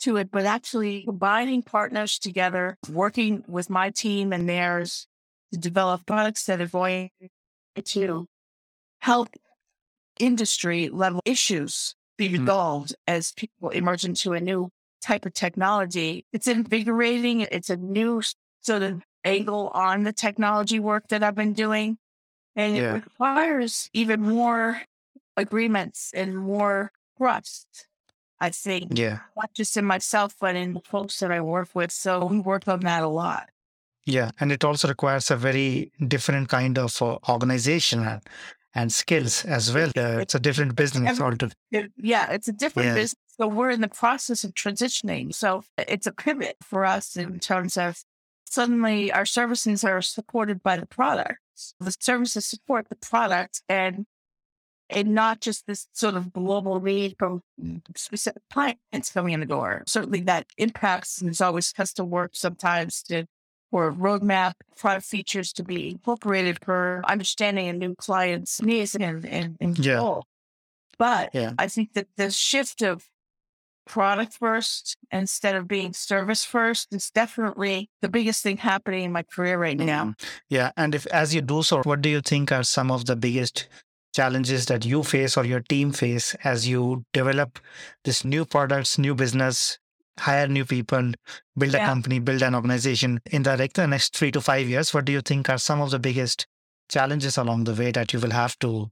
to 0.00 0.16
it, 0.16 0.30
but 0.30 0.44
actually 0.44 1.04
combining 1.04 1.62
partners 1.62 2.18
together, 2.18 2.76
working 2.90 3.44
with 3.46 3.70
my 3.70 3.90
team 3.90 4.32
and 4.32 4.48
theirs 4.48 5.06
to 5.52 5.58
develop 5.58 6.06
products 6.06 6.44
that 6.46 6.60
are 6.60 6.66
going 6.66 7.10
to 7.84 8.26
help 9.00 9.28
industry 10.18 10.88
level 10.88 11.20
issues 11.24 11.94
be 12.16 12.28
mm-hmm. 12.28 12.40
resolved 12.42 12.90
mm-hmm. 12.90 13.16
as 13.16 13.32
people 13.32 13.70
emerge 13.70 14.04
into 14.04 14.32
a 14.32 14.40
new 14.40 14.68
type 15.00 15.26
of 15.26 15.34
technology. 15.34 16.24
It's 16.32 16.46
invigorating. 16.46 17.42
It's 17.42 17.70
a 17.70 17.76
new 17.76 18.22
sort 18.60 18.82
of 18.82 19.02
angle 19.24 19.68
on 19.74 20.04
the 20.04 20.12
technology 20.12 20.80
work 20.80 21.08
that 21.08 21.22
I've 21.22 21.34
been 21.34 21.52
doing. 21.52 21.98
And 22.56 22.76
yeah. 22.76 22.96
it 22.96 23.04
requires 23.04 23.88
even 23.92 24.20
more 24.20 24.82
agreements 25.36 26.10
and 26.14 26.36
more 26.36 26.90
trust, 27.16 27.86
I 28.40 28.50
think. 28.50 28.98
Yeah. 28.98 29.20
Not 29.36 29.54
just 29.54 29.76
in 29.76 29.84
myself, 29.84 30.34
but 30.40 30.56
in 30.56 30.74
the 30.74 30.80
folks 30.80 31.20
that 31.20 31.30
I 31.30 31.40
work 31.40 31.68
with. 31.74 31.92
So 31.92 32.26
we 32.26 32.40
work 32.40 32.66
on 32.66 32.80
that 32.80 33.02
a 33.02 33.08
lot. 33.08 33.50
Yeah. 34.04 34.30
And 34.40 34.50
it 34.50 34.64
also 34.64 34.88
requires 34.88 35.30
a 35.30 35.36
very 35.36 35.92
different 36.06 36.48
kind 36.48 36.78
of 36.78 37.00
uh, 37.00 37.18
organization 37.28 38.00
and, 38.00 38.22
and 38.74 38.92
skills 38.92 39.44
as 39.44 39.72
well. 39.72 39.90
Uh, 39.96 40.18
it's 40.18 40.34
a 40.34 40.40
different 40.40 40.74
business 40.74 41.20
altogether. 41.20 41.54
yeah, 41.96 42.32
it's 42.32 42.48
a 42.48 42.52
different 42.52 42.88
yeah. 42.88 42.94
business 42.94 43.27
so 43.38 43.46
we're 43.46 43.70
in 43.70 43.80
the 43.80 43.88
process 43.88 44.44
of 44.44 44.54
transitioning. 44.54 45.32
So 45.32 45.62
it's 45.76 46.06
a 46.06 46.12
pivot 46.12 46.56
for 46.62 46.84
us 46.84 47.16
in 47.16 47.38
terms 47.38 47.76
of 47.76 48.02
suddenly 48.46 49.12
our 49.12 49.26
services 49.26 49.84
are 49.84 50.02
supported 50.02 50.62
by 50.62 50.76
the 50.76 50.86
product. 50.86 51.38
The 51.80 51.94
services 51.98 52.46
support 52.46 52.88
the 52.88 52.96
product 52.96 53.62
and 53.68 54.06
and 54.90 55.14
not 55.14 55.40
just 55.40 55.66
this 55.66 55.86
sort 55.92 56.14
of 56.14 56.32
global 56.32 56.80
need 56.80 57.14
from 57.18 57.42
specific 57.94 58.42
clients 58.50 59.12
coming 59.12 59.34
in 59.34 59.40
the 59.40 59.46
door. 59.46 59.82
Certainly 59.86 60.22
that 60.22 60.46
impacts 60.56 61.20
and 61.20 61.28
there's 61.28 61.42
always 61.42 61.72
custom 61.72 62.08
work 62.08 62.30
sometimes 62.34 63.02
to 63.04 63.26
or 63.70 63.92
roadmap 63.92 64.54
product 64.76 65.04
features 65.04 65.52
to 65.52 65.62
be 65.62 65.90
incorporated 65.90 66.58
for 66.64 67.02
understanding 67.06 67.68
a 67.68 67.72
new 67.74 67.94
client's 67.96 68.62
needs 68.62 68.94
and, 68.94 69.26
and, 69.26 69.58
and 69.60 69.78
yeah. 69.78 69.96
goal. 69.96 70.24
But 70.98 71.30
yeah. 71.34 71.52
I 71.58 71.68
think 71.68 71.92
that 71.92 72.06
the 72.16 72.30
shift 72.30 72.80
of 72.80 73.06
product 73.88 74.34
first 74.34 74.96
instead 75.10 75.56
of 75.56 75.66
being 75.66 75.92
service 75.92 76.44
first 76.44 76.88
is 76.92 77.10
definitely 77.10 77.90
the 78.02 78.08
biggest 78.08 78.42
thing 78.42 78.58
happening 78.58 79.04
in 79.04 79.12
my 79.12 79.22
career 79.22 79.58
right 79.58 79.76
now. 79.76 80.04
Mm-hmm. 80.04 80.26
Yeah. 80.50 80.70
And 80.76 80.94
if 80.94 81.06
as 81.06 81.34
you 81.34 81.40
do 81.40 81.62
so, 81.62 81.82
what 81.82 82.02
do 82.02 82.08
you 82.08 82.20
think 82.20 82.52
are 82.52 82.62
some 82.62 82.90
of 82.90 83.06
the 83.06 83.16
biggest 83.16 83.68
challenges 84.14 84.66
that 84.66 84.84
you 84.84 85.02
face 85.02 85.36
or 85.36 85.44
your 85.44 85.60
team 85.60 85.92
face 85.92 86.34
as 86.44 86.68
you 86.68 87.04
develop 87.12 87.58
this 88.04 88.24
new 88.24 88.44
products, 88.44 88.98
new 88.98 89.14
business, 89.14 89.78
hire 90.18 90.48
new 90.48 90.64
people, 90.64 91.12
build 91.56 91.74
a 91.74 91.78
yeah. 91.78 91.86
company, 91.86 92.18
build 92.18 92.42
an 92.42 92.54
organization 92.54 93.20
in 93.30 93.42
the, 93.42 93.56
like 93.56 93.72
the 93.74 93.86
next 93.86 94.16
three 94.16 94.30
to 94.32 94.40
five 94.40 94.68
years? 94.68 94.92
What 94.92 95.04
do 95.04 95.12
you 95.12 95.20
think 95.20 95.48
are 95.48 95.58
some 95.58 95.80
of 95.80 95.90
the 95.90 95.98
biggest 95.98 96.46
challenges 96.88 97.38
along 97.38 97.64
the 97.64 97.74
way 97.74 97.92
that 97.92 98.12
you 98.12 98.20
will 98.20 98.30
have 98.30 98.58
to 98.60 98.90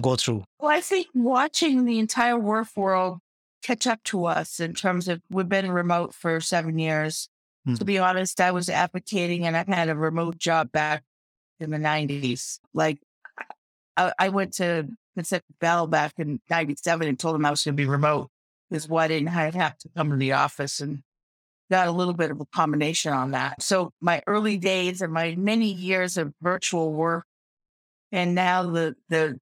go 0.00 0.16
through? 0.16 0.44
Well, 0.58 0.70
I 0.70 0.80
think 0.80 1.08
watching 1.14 1.84
the 1.84 1.98
entire 1.98 2.38
work 2.38 2.68
world 2.76 3.18
catch 3.62 3.86
up 3.86 4.02
to 4.04 4.26
us 4.26 4.60
in 4.60 4.74
terms 4.74 5.08
of 5.08 5.20
we've 5.30 5.48
been 5.48 5.70
remote 5.70 6.14
for 6.14 6.40
seven 6.40 6.78
years. 6.78 7.28
Mm-hmm. 7.66 7.76
To 7.76 7.84
be 7.84 7.98
honest, 7.98 8.40
I 8.40 8.50
was 8.50 8.68
advocating 8.68 9.46
and 9.46 9.56
I 9.56 9.64
had 9.68 9.88
a 9.88 9.96
remote 9.96 10.38
job 10.38 10.72
back 10.72 11.04
in 11.60 11.70
the 11.70 11.78
90s. 11.78 12.58
Like 12.74 12.98
I, 13.96 14.12
I 14.18 14.28
went 14.30 14.54
to 14.54 14.88
Pacific 15.16 15.44
Bell 15.60 15.86
back 15.86 16.14
in 16.18 16.40
97 16.50 17.06
and 17.06 17.18
told 17.18 17.34
them 17.34 17.46
I 17.46 17.50
was 17.50 17.62
going 17.62 17.76
to 17.76 17.82
be 17.82 17.88
remote 17.88 18.30
because 18.68 18.88
why 18.88 19.08
didn't 19.08 19.28
I 19.28 19.50
have 19.50 19.78
to 19.78 19.88
come 19.96 20.10
to 20.10 20.16
the 20.16 20.32
office 20.32 20.80
and 20.80 21.02
got 21.72 21.88
a 21.88 21.92
little 21.92 22.12
bit 22.14 22.30
of 22.30 22.40
a 22.40 22.46
combination 22.46 23.12
on 23.14 23.30
that. 23.30 23.62
So 23.62 23.92
my 24.00 24.22
early 24.26 24.58
days 24.58 25.00
and 25.00 25.12
my 25.12 25.34
many 25.36 25.72
years 25.72 26.18
of 26.18 26.34
virtual 26.42 26.92
work, 26.92 27.24
and 28.12 28.34
now 28.34 28.62
the 28.64 28.94
the 29.08 29.40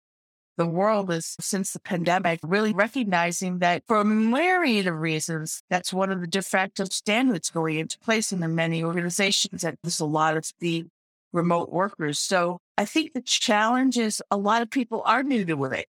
the 0.61 0.67
world 0.67 1.11
is 1.11 1.37
since 1.41 1.73
the 1.73 1.81
pandemic 1.81 2.39
really 2.43 2.75
recognizing 2.75 3.61
that 3.61 3.83
for 3.87 3.97
a 3.97 4.05
myriad 4.05 4.87
of 4.87 5.01
reasons, 5.01 5.63
that's 5.71 5.91
one 5.91 6.13
of 6.13 6.21
the 6.21 6.27
de 6.27 6.43
facto 6.43 6.85
standards 6.85 7.49
going 7.49 7.79
into 7.79 7.99
place 7.99 8.31
in 8.31 8.41
the 8.41 8.49
many 8.49 8.85
organizations 8.85 9.63
that 9.63 9.79
there's 9.83 10.01
a 10.01 10.05
lot 10.05 10.37
of 10.37 10.53
the 10.61 10.85
remote 11.33 11.71
workers. 11.71 12.19
So 12.19 12.59
I 12.77 12.85
think 12.85 13.15
the 13.15 13.23
challenge 13.23 13.97
is 13.97 14.23
a 14.31 14.37
lot 14.37 14.61
of 14.61 14.69
people 14.69 15.03
are 15.07 15.23
new 15.23 15.47
to 15.47 15.65
it. 15.65 15.87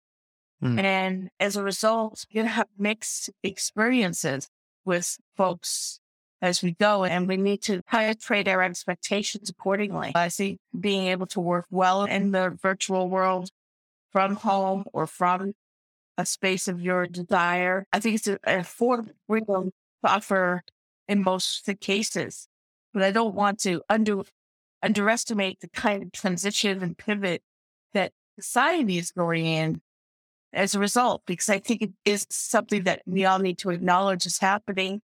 Mm. 0.62 0.84
And 0.84 1.30
as 1.40 1.56
a 1.56 1.62
result, 1.62 2.26
you 2.28 2.44
have 2.44 2.66
mixed 2.76 3.30
experiences 3.42 4.50
with 4.84 5.16
folks 5.34 5.98
as 6.42 6.62
we 6.62 6.72
go, 6.72 7.04
and 7.04 7.26
we 7.26 7.38
need 7.38 7.62
to 7.62 7.80
titrate 7.90 8.48
our 8.48 8.62
expectations 8.62 9.48
accordingly. 9.48 10.12
I 10.14 10.28
see 10.28 10.58
being 10.78 11.06
able 11.06 11.26
to 11.28 11.40
work 11.40 11.64
well 11.70 12.04
in 12.04 12.32
the 12.32 12.50
virtual 12.50 13.08
world 13.08 13.50
from 14.12 14.36
home 14.36 14.84
or 14.92 15.06
from 15.06 15.52
a 16.16 16.26
space 16.26 16.68
of 16.68 16.80
your 16.80 17.06
desire. 17.06 17.86
I 17.92 18.00
think 18.00 18.16
it's 18.16 18.26
an 18.26 18.38
affordable 18.46 19.12
freedom 19.26 19.72
to 20.04 20.10
offer 20.10 20.62
in 21.06 21.22
most 21.22 21.68
cases, 21.80 22.48
but 22.92 23.02
I 23.02 23.10
don't 23.10 23.34
want 23.34 23.60
to 23.60 23.82
under, 23.88 24.22
underestimate 24.82 25.60
the 25.60 25.68
kind 25.68 26.02
of 26.02 26.12
transition 26.12 26.82
and 26.82 26.98
pivot 26.98 27.42
that 27.94 28.12
society 28.38 28.98
is 28.98 29.10
going 29.10 29.46
in 29.46 29.80
as 30.52 30.74
a 30.74 30.78
result, 30.78 31.22
because 31.26 31.50
I 31.50 31.58
think 31.58 31.82
it 31.82 31.92
is 32.04 32.26
something 32.30 32.84
that 32.84 33.02
we 33.06 33.26
all 33.26 33.38
need 33.38 33.58
to 33.58 33.70
acknowledge 33.70 34.24
is 34.24 34.38
happening 34.38 35.02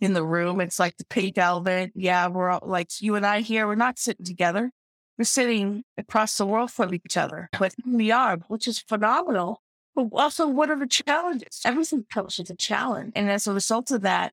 in 0.00 0.14
the 0.14 0.24
room. 0.24 0.60
It's 0.60 0.80
like 0.80 0.96
the 0.96 1.04
pink 1.04 1.38
elephant. 1.38 1.92
Yeah, 1.94 2.26
we're 2.26 2.50
all 2.50 2.62
like 2.64 3.00
you 3.00 3.14
and 3.14 3.24
I 3.24 3.40
here. 3.40 3.66
We're 3.66 3.76
not 3.76 3.98
sitting 3.98 4.26
together. 4.26 4.72
We're 5.20 5.24
sitting 5.24 5.84
across 5.98 6.38
the 6.38 6.46
world 6.46 6.70
from 6.70 6.94
each 6.94 7.18
other, 7.18 7.50
but 7.58 7.74
we 7.86 8.10
are, 8.10 8.38
which 8.48 8.66
is 8.66 8.78
phenomenal. 8.78 9.60
But 9.94 10.08
also, 10.14 10.48
what 10.48 10.70
are 10.70 10.78
the 10.78 10.86
challenges? 10.86 11.60
Everything 11.62 12.06
comes 12.10 12.38
with 12.38 12.48
a 12.48 12.56
challenge. 12.56 13.12
And 13.14 13.30
as 13.30 13.46
a 13.46 13.52
result 13.52 13.90
of 13.90 14.00
that, 14.00 14.32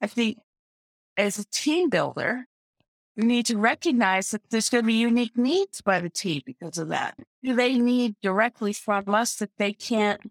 I 0.00 0.06
think 0.06 0.38
as 1.16 1.40
a 1.40 1.44
team 1.46 1.90
builder, 1.90 2.44
we 3.16 3.24
need 3.24 3.44
to 3.46 3.58
recognize 3.58 4.30
that 4.30 4.42
there's 4.50 4.68
going 4.68 4.84
to 4.84 4.86
be 4.86 4.94
unique 4.94 5.36
needs 5.36 5.80
by 5.80 5.98
the 5.98 6.08
team 6.08 6.42
because 6.46 6.78
of 6.78 6.90
that. 6.90 7.16
Do 7.42 7.56
they 7.56 7.76
need 7.76 8.14
directly 8.22 8.72
from 8.72 9.12
us 9.12 9.34
that 9.34 9.50
they 9.58 9.72
can't 9.72 10.30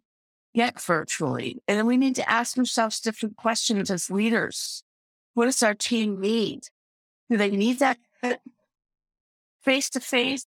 get 0.56 0.80
virtually? 0.80 1.62
And 1.68 1.86
we 1.86 1.98
need 1.98 2.16
to 2.16 2.32
ask 2.32 2.58
ourselves 2.58 3.02
different 3.02 3.36
questions 3.36 3.92
as 3.92 4.10
leaders. 4.10 4.82
What 5.34 5.48
does 5.48 5.62
our 5.62 5.74
team 5.74 6.22
need? 6.22 6.70
Do 7.30 7.36
they 7.36 7.52
need 7.52 7.80
that 7.80 7.98
face 9.64 9.90
to 9.92 10.00
face 10.00 10.46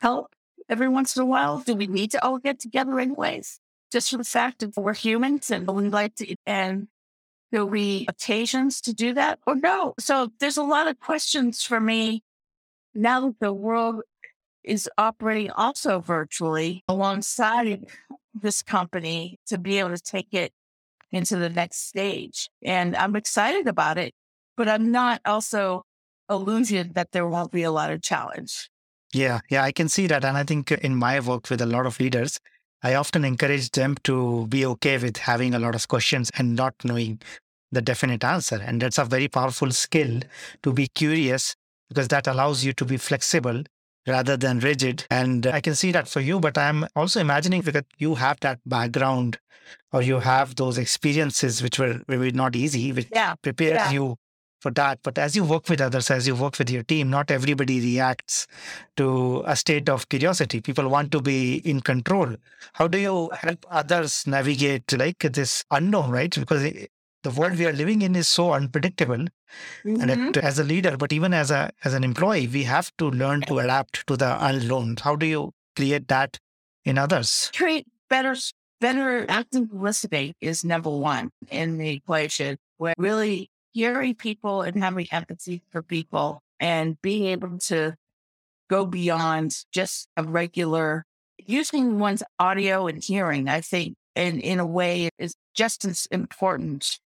help 0.00 0.34
every 0.68 0.88
once 0.88 1.16
in 1.16 1.22
a 1.22 1.26
while? 1.26 1.58
Do 1.58 1.74
we 1.74 1.86
need 1.86 2.10
to 2.12 2.24
all 2.24 2.38
get 2.38 2.58
together 2.58 2.98
anyways? 2.98 3.60
Just 3.92 4.10
for 4.10 4.18
the 4.18 4.24
fact 4.24 4.60
that 4.60 4.76
we're 4.76 4.94
humans 4.94 5.50
and 5.50 5.66
we 5.68 5.88
like 5.88 6.14
to, 6.16 6.36
and 6.46 6.88
there'll 7.50 7.68
be 7.68 8.06
occasions 8.08 8.80
to 8.82 8.94
do 8.94 9.12
that 9.14 9.40
or 9.46 9.56
no. 9.56 9.94
So 9.98 10.30
there's 10.38 10.56
a 10.56 10.62
lot 10.62 10.88
of 10.88 11.00
questions 11.00 11.62
for 11.62 11.80
me 11.80 12.22
now 12.94 13.20
that 13.20 13.40
the 13.40 13.52
world 13.52 14.02
is 14.62 14.88
operating 14.98 15.50
also 15.50 16.00
virtually 16.00 16.84
alongside 16.86 17.86
this 18.34 18.62
company 18.62 19.38
to 19.46 19.58
be 19.58 19.78
able 19.78 19.90
to 19.90 20.00
take 20.00 20.32
it 20.32 20.52
into 21.10 21.36
the 21.36 21.48
next 21.48 21.88
stage. 21.88 22.48
And 22.62 22.94
I'm 22.94 23.16
excited 23.16 23.66
about 23.66 23.98
it, 23.98 24.12
but 24.56 24.68
I'm 24.68 24.92
not 24.92 25.20
also 25.24 25.84
illusion 26.30 26.92
that 26.94 27.12
there 27.12 27.26
won't 27.26 27.52
be 27.52 27.62
a 27.62 27.70
lot 27.70 27.90
of 27.90 28.02
challenge. 28.02 28.70
Yeah, 29.12 29.40
yeah, 29.50 29.64
I 29.64 29.72
can 29.72 29.88
see 29.88 30.06
that. 30.06 30.24
And 30.24 30.36
I 30.36 30.44
think 30.44 30.70
in 30.70 30.94
my 30.94 31.18
work 31.20 31.50
with 31.50 31.60
a 31.60 31.66
lot 31.66 31.86
of 31.86 31.98
leaders, 31.98 32.38
I 32.82 32.94
often 32.94 33.24
encourage 33.24 33.70
them 33.72 33.96
to 34.04 34.46
be 34.46 34.64
okay 34.64 34.96
with 34.98 35.16
having 35.18 35.54
a 35.54 35.58
lot 35.58 35.74
of 35.74 35.88
questions 35.88 36.30
and 36.38 36.54
not 36.54 36.74
knowing 36.84 37.20
the 37.72 37.82
definite 37.82 38.24
answer. 38.24 38.60
And 38.64 38.80
that's 38.80 38.98
a 38.98 39.04
very 39.04 39.28
powerful 39.28 39.70
skill 39.72 40.20
to 40.62 40.72
be 40.72 40.88
curious 40.88 41.54
because 41.88 42.08
that 42.08 42.26
allows 42.26 42.64
you 42.64 42.72
to 42.74 42.84
be 42.84 42.96
flexible 42.96 43.64
rather 44.06 44.36
than 44.36 44.60
rigid. 44.60 45.04
And 45.10 45.46
I 45.46 45.60
can 45.60 45.74
see 45.74 45.92
that 45.92 46.08
for 46.08 46.20
you, 46.20 46.40
but 46.40 46.56
I'm 46.56 46.86
also 46.96 47.20
imagining 47.20 47.62
because 47.62 47.82
you 47.98 48.14
have 48.14 48.38
that 48.40 48.60
background 48.64 49.38
or 49.92 50.02
you 50.02 50.20
have 50.20 50.56
those 50.56 50.78
experiences 50.78 51.62
which 51.62 51.78
were 51.78 52.00
maybe 52.08 52.30
not 52.30 52.56
easy, 52.56 52.92
which 52.92 53.08
yeah. 53.12 53.34
prepared 53.42 53.74
yeah. 53.74 53.90
you 53.90 54.16
for 54.60 54.70
that. 54.72 55.00
But 55.02 55.18
as 55.18 55.34
you 55.34 55.42
work 55.44 55.68
with 55.68 55.80
others, 55.80 56.10
as 56.10 56.26
you 56.26 56.34
work 56.34 56.58
with 56.58 56.70
your 56.70 56.82
team, 56.82 57.10
not 57.10 57.30
everybody 57.30 57.80
reacts 57.80 58.46
to 58.96 59.42
a 59.46 59.56
state 59.56 59.88
of 59.88 60.08
curiosity. 60.08 60.60
People 60.60 60.88
want 60.88 61.10
to 61.12 61.20
be 61.20 61.56
in 61.56 61.80
control. 61.80 62.36
How 62.74 62.86
do 62.86 62.98
you 62.98 63.30
help 63.32 63.66
others 63.70 64.26
navigate 64.26 64.92
like 64.92 65.18
this 65.18 65.64
unknown, 65.70 66.10
right? 66.10 66.34
Because 66.34 66.88
the 67.22 67.30
world 67.30 67.58
we 67.58 67.66
are 67.66 67.72
living 67.72 68.02
in 68.02 68.16
is 68.16 68.28
so 68.28 68.52
unpredictable 68.52 69.16
mm-hmm. 69.18 70.00
and 70.00 70.10
it, 70.10 70.18
mm-hmm. 70.18 70.46
as 70.46 70.58
a 70.58 70.64
leader 70.64 70.96
but 70.96 71.12
even 71.12 71.34
as 71.34 71.50
a 71.50 71.70
as 71.84 71.92
an 71.92 72.02
employee 72.02 72.46
we 72.46 72.62
have 72.62 72.90
to 72.96 73.10
learn 73.10 73.42
to 73.42 73.58
adapt 73.58 74.06
to 74.06 74.16
the 74.16 74.44
unknown 74.44 74.96
how 75.02 75.14
do 75.14 75.26
you 75.26 75.52
create 75.76 76.08
that 76.08 76.38
in 76.84 76.96
others 76.96 77.50
create 77.54 77.86
better 78.08 78.34
better 78.80 79.26
active 79.28 79.68
listening 79.72 80.34
is 80.40 80.64
number 80.64 80.90
one 80.90 81.30
in 81.50 81.76
the 81.76 81.90
equation 81.90 82.56
where 82.78 82.94
really 82.96 83.50
hearing 83.72 84.14
people 84.14 84.62
and 84.62 84.82
having 84.82 85.06
empathy 85.12 85.62
for 85.70 85.82
people 85.82 86.42
and 86.58 87.00
being 87.02 87.26
able 87.26 87.58
to 87.58 87.94
go 88.68 88.86
beyond 88.86 89.64
just 89.72 90.08
a 90.16 90.22
regular 90.22 91.04
using 91.46 91.98
one's 91.98 92.22
audio 92.38 92.86
and 92.86 93.02
hearing, 93.02 93.48
I 93.48 93.60
think, 93.60 93.96
and 94.14 94.40
in 94.40 94.60
a 94.60 94.66
way 94.66 95.08
is 95.18 95.34
just 95.54 95.84
as 95.84 96.06
important 96.10 96.98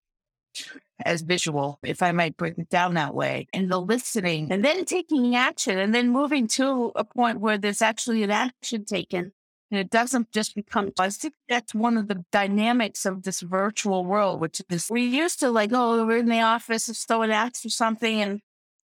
as 1.06 1.22
visual, 1.22 1.80
if 1.84 2.02
I 2.02 2.12
might 2.12 2.38
break 2.38 2.58
it 2.58 2.70
down 2.70 2.94
that 2.94 3.14
way, 3.14 3.48
and 3.54 3.70
the 3.70 3.80
listening 3.80 4.52
and 4.52 4.64
then 4.64 4.86
taking 4.86 5.36
action 5.36 5.80
and 5.80 5.94
then 5.94 6.10
moving 6.10 6.48
to 6.48 6.92
a 6.96 7.04
point 7.04 7.40
where 7.40 7.58
there's 7.58 7.82
actually 7.82 8.24
an 8.24 8.32
action 8.32 8.86
taken 8.86 9.32
and 9.74 9.80
it 9.80 9.90
doesn't 9.90 10.32
just 10.32 10.54
become, 10.54 10.92
I 11.00 11.10
think 11.10 11.34
that's 11.50 11.74
one 11.74 11.98
of 11.98 12.08
the 12.08 12.24
dynamics 12.32 13.08
of 13.08 13.24
this 13.24 13.42
virtual 13.42 14.06
world, 14.06 14.40
which 14.40 14.62
is 14.70 14.88
we 14.88 15.04
used 15.04 15.40
to 15.40 15.50
like, 15.50 15.72
oh, 15.74 16.06
we're 16.06 16.18
in 16.18 16.28
the 16.28 16.42
office, 16.42 16.90
if 16.90 16.96
someone 16.96 17.32
asks 17.32 17.62
for 17.62 17.70
something 17.70 18.22
and 18.22 18.40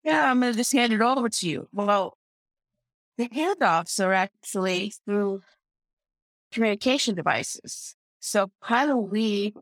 yeah, 0.03 0.29
I'm 0.29 0.41
going 0.41 0.51
to 0.51 0.57
just 0.57 0.73
hand 0.73 0.91
it 0.91 1.01
over 1.01 1.29
to 1.29 1.49
you. 1.49 1.69
Well, 1.71 2.17
the 3.17 3.29
handoffs 3.29 4.03
are 4.03 4.11
actually 4.11 4.93
through 5.05 5.41
communication 6.51 7.15
devices. 7.15 7.95
So 8.19 8.51
how 8.61 8.85
do 8.85 8.97
we 8.97 9.53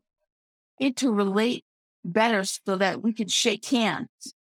interrelate 0.81 1.61
better 2.03 2.43
so 2.45 2.77
that 2.77 3.03
we 3.03 3.13
can 3.13 3.27
shake 3.27 3.65
hands? 3.65 4.33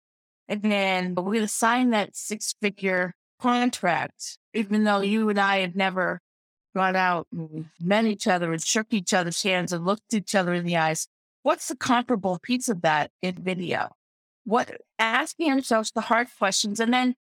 And 0.48 0.62
then 0.62 1.14
we're 1.14 1.24
going 1.24 1.42
to 1.42 1.48
sign 1.50 1.90
that 1.90 2.16
six 2.16 2.56
figure 2.62 3.16
contract, 3.42 4.38
even 4.54 4.86
though 4.86 5.02
you 5.02 5.28
and 5.28 5.38
I 5.38 5.58
have 5.58 5.76
never 5.76 6.22
gone 6.80 6.96
out 6.96 7.28
and 7.34 7.66
met 7.82 8.06
each 8.06 8.26
other 8.26 8.54
and 8.54 8.64
shook 8.64 8.88
each 8.92 9.14
other's 9.14 9.44
hands 9.44 9.74
and 9.74 9.86
looked 9.86 10.14
each 10.14 10.34
other 10.34 10.54
in 10.54 10.66
the 10.66 10.78
eyes. 10.78 11.08
What's 11.44 11.68
the 11.68 11.76
comparable 11.76 12.40
piece 12.42 12.70
of 12.70 12.82
that 12.84 13.12
in 13.22 13.36
video? 13.36 13.90
What 14.46 14.82
asking 14.98 15.52
ourselves 15.52 15.92
the 15.92 16.02
hard 16.02 16.28
questions 16.38 16.80
and 16.80 16.94
then 16.94 17.16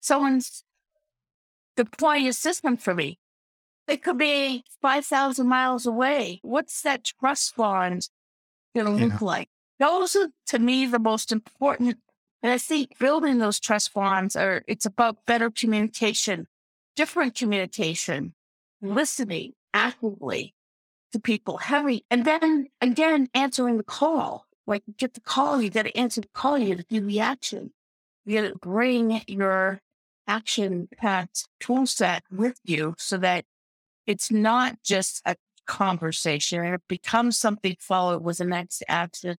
someone's 0.00 0.62
deploying 1.76 2.28
a 2.28 2.32
system 2.32 2.76
for 2.76 2.94
me. 2.94 3.18
It 3.88 4.02
could 4.02 4.16
be 4.16 4.64
5,000 4.80 5.46
miles 5.46 5.86
away. 5.86 6.38
What's 6.42 6.82
that 6.82 7.04
trust 7.04 7.56
bond 7.56 8.08
going 8.76 8.86
to 8.86 9.06
look 9.06 9.20
like? 9.20 9.48
Those 9.80 10.14
are 10.14 10.28
to 10.48 10.58
me 10.58 10.86
the 10.86 10.98
most 10.98 11.32
important. 11.32 11.98
And 12.42 12.52
I 12.52 12.58
think 12.58 12.98
building 12.98 13.38
those 13.38 13.58
trust 13.58 13.92
bonds 13.92 14.36
are, 14.36 14.62
it's 14.68 14.86
about 14.86 15.26
better 15.26 15.50
communication, 15.50 16.46
different 16.94 17.34
communication, 17.34 18.34
listening 18.84 19.52
actively 19.72 20.54
to 21.12 21.20
people, 21.20 21.58
heavy, 21.58 22.04
and 22.10 22.24
then 22.24 22.68
again 22.80 23.28
answering 23.34 23.76
the 23.76 23.84
call. 23.84 24.46
Like 24.66 24.82
you 24.86 24.94
get 24.96 25.14
the 25.14 25.20
call, 25.20 25.60
you 25.60 25.70
got 25.70 25.82
to 25.82 25.96
answer 25.96 26.22
the 26.22 26.28
call, 26.34 26.58
you 26.58 26.74
got 26.74 26.88
to 26.88 27.00
do 27.00 27.06
the 27.06 27.20
action. 27.20 27.72
You 28.24 28.40
got 28.40 28.48
to 28.48 28.58
bring 28.58 29.22
your 29.28 29.80
action 30.26 30.88
packed 30.96 31.46
tool 31.60 31.86
set 31.86 32.22
with 32.30 32.58
you 32.64 32.94
so 32.98 33.18
that 33.18 33.44
it's 34.06 34.30
not 34.30 34.82
just 34.82 35.20
a 35.26 35.36
conversation. 35.66 36.64
It 36.64 36.82
becomes 36.88 37.38
something 37.38 37.76
followed 37.78 38.22
with 38.22 38.38
the 38.38 38.44
next 38.44 38.82
action 38.88 39.36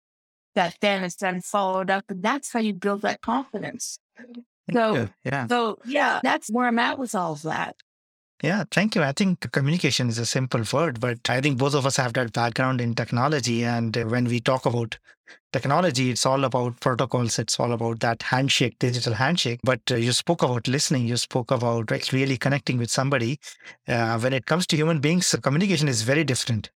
that 0.53 0.77
then 0.81 1.03
is 1.03 1.15
then 1.15 1.41
followed 1.41 1.89
up. 1.89 2.05
And 2.09 2.23
that's 2.23 2.51
how 2.51 2.59
you 2.59 2.73
build 2.73 3.01
that 3.01 3.21
confidence. 3.21 3.99
So, 4.73 5.09
yeah. 5.23 5.47
so 5.47 5.77
yeah, 5.85 6.19
that's 6.23 6.49
where 6.49 6.67
I'm 6.67 6.79
at 6.79 6.97
with 6.97 7.13
all 7.13 7.33
of 7.33 7.43
that. 7.43 7.75
Yeah, 8.43 8.63
thank 8.69 8.95
you. 8.95 9.01
I 9.03 9.11
think 9.13 9.49
communication 9.51 10.09
is 10.09 10.17
a 10.17 10.25
simple 10.25 10.61
word, 10.71 10.99
but 10.99 11.29
I 11.29 11.39
think 11.41 11.57
both 11.57 11.73
of 11.73 11.85
us 11.85 11.95
have 11.97 12.13
that 12.13 12.33
background 12.33 12.81
in 12.81 12.93
technology. 12.93 13.63
And 13.63 13.95
when 13.95 14.25
we 14.25 14.39
talk 14.41 14.65
about 14.65 14.97
technology, 15.53 16.11
it's 16.11 16.25
all 16.25 16.43
about 16.45 16.79
protocols. 16.81 17.39
It's 17.39 17.59
all 17.59 17.73
about 17.73 18.01
that 18.01 18.23
handshake, 18.23 18.77
digital 18.79 19.13
handshake. 19.13 19.61
But 19.63 19.81
uh, 19.91 19.95
you 19.95 20.13
spoke 20.13 20.43
about 20.43 20.67
listening. 20.67 21.07
You 21.07 21.17
spoke 21.17 21.51
about 21.51 21.91
really 22.13 22.37
connecting 22.37 22.77
with 22.77 22.91
somebody. 22.91 23.39
Uh, 23.87 24.19
when 24.19 24.33
it 24.33 24.45
comes 24.47 24.67
to 24.67 24.77
human 24.77 24.99
beings, 24.99 25.35
communication 25.41 25.87
is 25.87 26.03
very 26.03 26.23
different. 26.25 26.71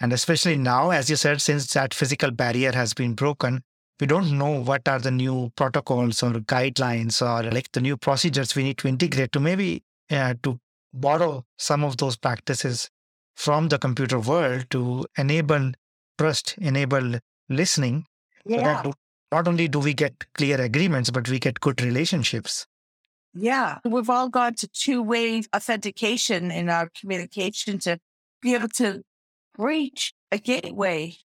And 0.00 0.12
especially 0.12 0.56
now, 0.56 0.90
as 0.90 1.10
you 1.10 1.16
said, 1.16 1.42
since 1.42 1.72
that 1.74 1.94
physical 1.94 2.30
barrier 2.30 2.72
has 2.72 2.94
been 2.94 3.14
broken, 3.14 3.62
we 4.00 4.06
don't 4.06 4.36
know 4.36 4.62
what 4.62 4.88
are 4.88 4.98
the 4.98 5.10
new 5.12 5.52
protocols 5.56 6.22
or 6.22 6.32
guidelines 6.32 7.22
or 7.22 7.50
like 7.50 7.72
the 7.72 7.80
new 7.80 7.96
procedures 7.96 8.54
we 8.56 8.64
need 8.64 8.78
to 8.78 8.88
integrate 8.88 9.32
to 9.32 9.40
maybe 9.40 9.82
uh, 10.10 10.34
to 10.42 10.58
borrow 10.92 11.44
some 11.58 11.84
of 11.84 11.96
those 11.96 12.16
practices 12.16 12.90
from 13.34 13.68
the 13.68 13.78
computer 13.78 14.18
world 14.18 14.66
to 14.70 15.04
enable 15.16 15.72
trust, 16.18 16.54
enable 16.58 17.18
listening. 17.48 18.04
Yeah. 18.44 18.82
So 18.82 18.92
not 19.30 19.48
only 19.48 19.68
do 19.68 19.78
we 19.78 19.94
get 19.94 20.24
clear 20.34 20.60
agreements, 20.60 21.10
but 21.10 21.28
we 21.28 21.38
get 21.38 21.60
good 21.60 21.80
relationships. 21.82 22.66
Yeah. 23.34 23.78
We've 23.84 24.10
all 24.10 24.28
gone 24.28 24.54
to 24.56 24.68
two 24.68 25.02
way 25.02 25.42
authentication 25.54 26.50
in 26.50 26.68
our 26.68 26.90
communication 26.98 27.78
to 27.80 27.98
be 28.42 28.54
able 28.54 28.68
to 28.68 29.02
reach 29.56 30.12
a 30.30 30.38
gateway 30.38 31.16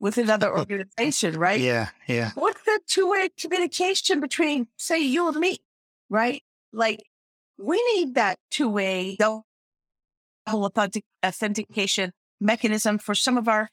with 0.00 0.18
another 0.18 0.56
organization, 0.58 1.38
right? 1.38 1.60
Yeah. 1.60 1.88
Yeah. 2.06 2.32
What's 2.34 2.62
the 2.62 2.80
two 2.86 3.10
way 3.10 3.30
communication 3.40 4.20
between, 4.20 4.68
say, 4.76 5.00
you 5.00 5.28
and 5.28 5.38
me, 5.38 5.58
right? 6.10 6.42
Like 6.72 7.04
we 7.58 7.82
need 7.94 8.14
that 8.14 8.38
two 8.50 8.68
way 8.68 9.16
double 9.18 9.44
authentic- 10.48 11.04
authentication 11.24 12.12
mechanism 12.40 12.98
for 12.98 13.14
some 13.14 13.38
of 13.38 13.48
our 13.48 13.70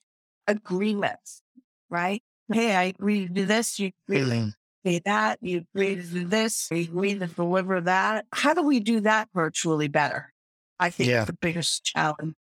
agreements, 0.48 1.41
right? 1.89 2.22
Hey, 2.52 2.76
I 2.76 2.84
agree 2.84 3.28
to 3.28 3.34
do 3.34 3.46
this. 3.46 3.80
You 3.80 3.91
agree 4.10 4.52
to 4.86 5.02
that. 5.06 5.39
You 5.41 5.65
agree 5.74 5.96
to 5.96 6.04
do 6.04 6.26
this. 6.26 6.67
You 6.72 6.78
agree 6.84 7.17
to 7.17 7.28
deliver 7.28 7.82
that. 7.82 8.26
How 8.34 8.54
do 8.54 8.62
we 8.62 8.80
do 8.80 9.00
that 9.02 9.30
virtually 9.34 9.88
better? 9.88 10.34
I 10.80 10.89
think 10.89 11.10
Yeah. 11.10 11.26
the 11.26 11.34
biggest 11.34 11.84
challenge 11.84 12.36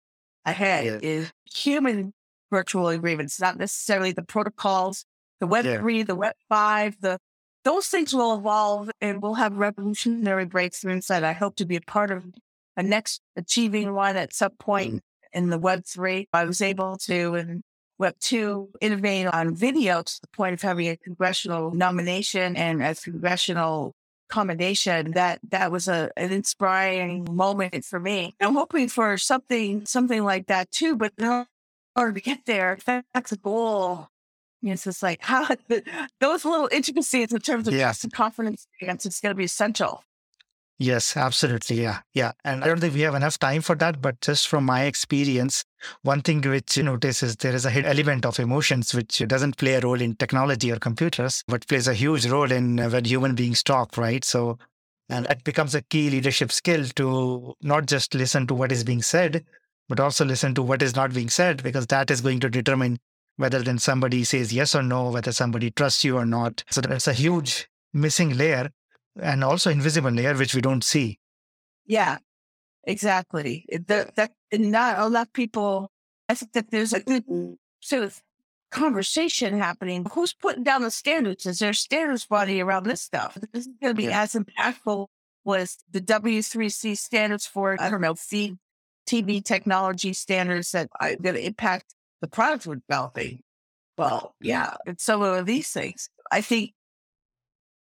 ahead 0.44 0.84
Yeah. 0.84 0.98
is 1.02 1.32
human 1.52 2.14
virtual 2.50 2.88
agreements, 2.88 3.40
not 3.40 3.58
necessarily 3.58 4.12
the 4.12 4.22
protocols, 4.22 5.04
the 5.40 5.46
Web 5.46 5.64
Yeah. 5.66 5.78
three, 5.78 6.02
the 6.02 6.14
Web 6.14 6.34
five, 6.48 6.96
the 7.00 7.18
those 7.68 7.86
things 7.88 8.14
will 8.14 8.34
evolve 8.34 8.90
and 9.02 9.20
we'll 9.20 9.34
have 9.34 9.58
revolutionary 9.58 10.46
breakthroughs 10.46 11.08
that 11.08 11.22
I 11.22 11.34
hope 11.34 11.56
to 11.56 11.66
be 11.66 11.76
a 11.76 11.82
part 11.82 12.10
of 12.10 12.24
a 12.78 12.82
next 12.82 13.20
achieving 13.36 13.92
one 13.92 14.16
at 14.16 14.32
some 14.32 14.52
point 14.52 15.02
in 15.34 15.50
the 15.50 15.58
Web 15.58 15.84
three. 15.84 16.28
I 16.32 16.46
was 16.46 16.62
able 16.62 16.96
to 16.96 17.34
in 17.34 17.62
Web 17.98 18.14
two 18.20 18.70
innovate 18.80 19.26
on 19.26 19.54
video 19.54 20.02
to 20.02 20.20
the 20.22 20.28
point 20.28 20.54
of 20.54 20.62
having 20.62 20.88
a 20.88 20.96
congressional 20.96 21.74
nomination 21.74 22.56
and 22.56 22.82
a 22.82 22.94
congressional 22.94 23.92
commendation. 24.30 25.10
That 25.10 25.40
that 25.50 25.70
was 25.70 25.88
a 25.88 26.10
an 26.16 26.32
inspiring 26.32 27.26
moment 27.30 27.84
for 27.84 28.00
me. 28.00 28.34
I'm 28.40 28.54
hoping 28.54 28.88
for 28.88 29.18
something 29.18 29.84
something 29.84 30.24
like 30.24 30.46
that 30.46 30.70
too, 30.70 30.96
but 30.96 31.12
in 31.18 31.44
order 31.94 32.12
to 32.14 32.20
get 32.22 32.46
there, 32.46 32.78
that's 33.12 33.32
a 33.32 33.36
goal. 33.36 34.08
It's 34.62 34.84
just 34.84 35.02
like 35.02 35.20
how 35.22 35.46
those 36.20 36.44
little 36.44 36.68
intricacies 36.72 37.32
in 37.32 37.40
terms 37.40 37.68
of 37.68 37.74
Yeah. 37.74 37.84
trust 37.86 38.04
and 38.04 38.12
confidence, 38.12 38.66
it's 38.80 39.06
it's 39.06 39.20
going 39.20 39.30
to 39.30 39.36
be 39.36 39.44
essential. 39.44 40.02
Yes, 40.80 41.16
absolutely. 41.16 41.82
Yeah. 41.82 42.00
Yeah. 42.14 42.32
And 42.44 42.62
I 42.62 42.68
don't 42.68 42.78
think 42.78 42.94
we 42.94 43.00
have 43.00 43.16
enough 43.16 43.36
time 43.36 43.62
for 43.62 43.74
that, 43.76 44.00
but 44.00 44.20
just 44.20 44.46
from 44.46 44.64
my 44.64 44.84
experience, 44.84 45.64
one 46.02 46.22
thing 46.22 46.40
which 46.40 46.76
you 46.76 46.84
notice 46.84 47.20
is 47.20 47.34
there 47.34 47.52
is 47.54 47.64
a 47.64 47.70
hidden 47.70 47.90
element 47.90 48.24
of 48.24 48.38
emotions 48.38 48.94
which 48.94 49.18
doesn't 49.26 49.56
play 49.56 49.74
a 49.74 49.80
role 49.80 50.00
in 50.00 50.14
technology 50.14 50.70
or 50.70 50.76
computers, 50.78 51.42
but 51.48 51.66
plays 51.66 51.88
a 51.88 51.94
huge 51.94 52.26
role 52.26 52.52
in 52.52 52.76
when 52.76 53.04
human 53.04 53.34
beings 53.34 53.64
talk, 53.64 53.96
right? 53.96 54.24
So, 54.24 54.56
and 55.08 55.26
that 55.26 55.42
becomes 55.42 55.74
a 55.74 55.82
key 55.82 56.10
leadership 56.10 56.52
skill 56.52 56.84
to 56.94 57.54
not 57.60 57.86
just 57.86 58.14
listen 58.14 58.46
to 58.46 58.54
what 58.54 58.70
is 58.70 58.84
being 58.84 59.02
said, 59.02 59.44
but 59.88 59.98
also 59.98 60.24
listen 60.24 60.54
to 60.54 60.62
what 60.62 60.80
is 60.80 60.94
not 60.94 61.12
being 61.12 61.28
said, 61.28 61.60
because 61.64 61.88
that 61.88 62.08
is 62.08 62.20
going 62.20 62.38
to 62.38 62.48
determine 62.50 63.00
whether 63.38 63.62
then 63.62 63.78
somebody 63.78 64.22
says 64.24 64.52
yes 64.52 64.74
or 64.74 64.82
no, 64.82 65.10
whether 65.10 65.32
somebody 65.32 65.70
trusts 65.70 66.04
you 66.04 66.16
or 66.18 66.26
not. 66.26 66.62
So 66.70 66.80
that's 66.82 67.08
a 67.08 67.12
huge 67.14 67.68
missing 67.94 68.36
layer 68.36 68.70
and 69.20 69.42
also 69.42 69.70
invisible 69.70 70.10
layer 70.10 70.34
which 70.34 70.54
we 70.54 70.60
don't 70.60 70.84
see. 70.84 71.18
Yeah, 71.86 72.18
exactly. 72.84 73.64
It- 73.68 73.86
That, 73.88 74.14
that 74.16 74.32
not 74.52 74.98
a 74.98 75.08
lot 75.08 75.28
of 75.28 75.32
people. 75.32 75.90
I 76.28 76.34
think 76.34 76.52
that 76.52 76.70
there's 76.70 76.92
a 76.92 77.00
good 77.00 77.24
sort 77.80 78.02
of 78.04 78.20
conversation 78.70 79.56
happening. 79.58 80.06
Who's 80.12 80.34
putting 80.34 80.62
down 80.64 80.82
the 80.82 80.90
standards? 80.90 81.46
Is 81.46 81.58
there 81.60 81.70
a 81.70 81.74
standards 81.74 82.26
body 82.26 82.60
around 82.60 82.84
this 82.84 83.00
stuff? 83.00 83.38
This 83.52 83.66
is 83.66 83.72
going 83.80 83.94
to 83.94 83.96
be 83.96 84.04
Yeah. 84.04 84.22
as 84.22 84.34
impactful 84.34 85.06
was 85.44 85.78
the 85.90 86.00
W3C 86.02 86.98
standards 86.98 87.46
for 87.46 87.76
I 87.80 87.88
don't 87.88 88.02
know 88.02 88.14
feed 88.14 88.58
TV 89.08 89.42
technology 89.42 90.12
standards 90.12 90.72
that 90.72 90.90
are 91.00 91.16
going 91.16 91.36
to 91.36 91.46
impact 91.46 91.94
the 92.20 92.28
products 92.28 92.66
we're 92.66 92.76
developing. 92.88 93.40
Well, 93.96 94.34
yeah, 94.40 94.74
and 94.86 95.00
some 95.00 95.22
of 95.22 95.46
these 95.46 95.70
things. 95.70 96.08
I 96.30 96.40
think 96.40 96.72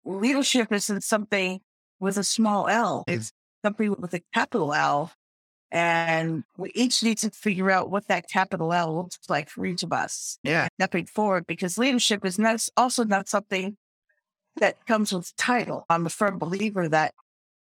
leadership 0.03 0.71
isn't 0.71 1.03
something 1.03 1.61
with 1.99 2.17
a 2.17 2.23
small 2.23 2.67
L. 2.67 3.05
Mm. 3.07 3.15
It's 3.15 3.31
something 3.63 3.95
with 3.99 4.13
a 4.13 4.21
capital 4.33 4.73
L. 4.73 5.11
And 5.73 6.43
we 6.57 6.71
each 6.75 7.01
need 7.01 7.17
to 7.19 7.29
figure 7.29 7.71
out 7.71 7.89
what 7.89 8.09
that 8.09 8.27
capital 8.27 8.73
L 8.73 8.93
looks 8.93 9.17
like 9.29 9.49
for 9.49 9.65
each 9.65 9.83
of 9.83 9.93
us 9.93 10.37
Yeah. 10.43 10.67
stepping 10.77 11.05
forward 11.05 11.47
because 11.47 11.77
leadership 11.77 12.25
is 12.25 12.37
not, 12.37 12.67
also 12.75 13.05
not 13.05 13.29
something 13.29 13.77
that 14.57 14.85
comes 14.85 15.13
with 15.13 15.33
title. 15.37 15.85
I'm 15.89 16.05
a 16.05 16.09
firm 16.09 16.37
believer 16.39 16.89
that 16.89 17.13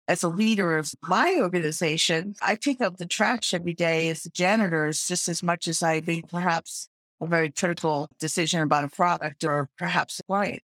as 0.08 0.22
a 0.22 0.28
leader 0.28 0.78
of 0.78 0.90
my 1.02 1.36
organization, 1.38 2.34
I 2.40 2.56
pick 2.56 2.80
up 2.80 2.96
the 2.96 3.06
trash 3.06 3.52
every 3.52 3.74
day 3.74 4.08
as 4.08 4.22
the 4.22 4.30
janitors 4.30 5.06
just 5.06 5.28
as 5.28 5.42
much 5.42 5.68
as 5.68 5.82
I 5.82 6.02
make 6.04 6.28
perhaps 6.28 6.88
a 7.20 7.26
very 7.26 7.50
critical 7.50 8.08
decision 8.18 8.62
about 8.62 8.84
a 8.84 8.88
product 8.88 9.44
or 9.44 9.68
perhaps 9.76 10.18
a 10.18 10.22
client. 10.22 10.62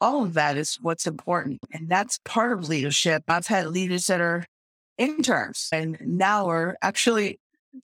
All 0.00 0.22
of 0.22 0.34
that 0.34 0.56
is 0.56 0.78
what's 0.80 1.06
important. 1.06 1.60
And 1.72 1.88
that's 1.88 2.20
part 2.24 2.52
of 2.52 2.68
leadership. 2.68 3.24
I've 3.28 3.48
had 3.48 3.66
leaders 3.66 4.06
that 4.06 4.20
are 4.20 4.46
interns 4.96 5.68
and 5.72 5.98
now 6.00 6.48
are 6.48 6.76
actually 6.80 7.40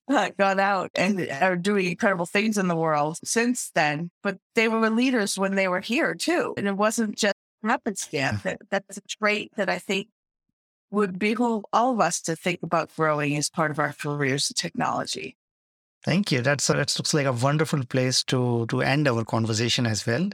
uh, 0.08 0.30
gone 0.38 0.60
out 0.60 0.90
and 0.94 1.28
are 1.40 1.56
doing 1.56 1.86
incredible 1.86 2.26
things 2.26 2.58
in 2.58 2.68
the 2.68 2.76
world 2.76 3.18
since 3.24 3.70
then. 3.74 4.10
But 4.22 4.38
they 4.54 4.68
were 4.68 4.88
leaders 4.88 5.36
when 5.36 5.56
they 5.56 5.68
were 5.68 5.80
here 5.80 6.14
too. 6.14 6.54
And 6.56 6.68
it 6.68 6.76
wasn't 6.76 7.16
just 7.16 7.34
happenstance. 7.62 8.42
That, 8.44 8.60
that's 8.70 8.98
a 8.98 9.02
trait 9.02 9.52
that 9.56 9.68
I 9.68 9.78
think 9.78 10.08
would 10.90 11.18
behoove 11.18 11.64
all 11.72 11.92
of 11.92 12.00
us 12.00 12.20
to 12.22 12.36
think 12.36 12.60
about 12.62 12.94
growing 12.94 13.36
as 13.36 13.50
part 13.50 13.70
of 13.70 13.78
our 13.78 13.92
careers 13.92 14.50
in 14.50 14.54
technology. 14.54 15.36
Thank 16.04 16.30
you. 16.30 16.40
That's 16.40 16.70
uh, 16.70 16.74
that 16.74 16.96
looks 16.98 17.14
like 17.14 17.26
a 17.26 17.32
wonderful 17.32 17.84
place 17.84 18.22
to 18.24 18.66
to 18.66 18.82
end 18.82 19.08
our 19.08 19.24
conversation 19.24 19.86
as 19.86 20.06
well. 20.06 20.30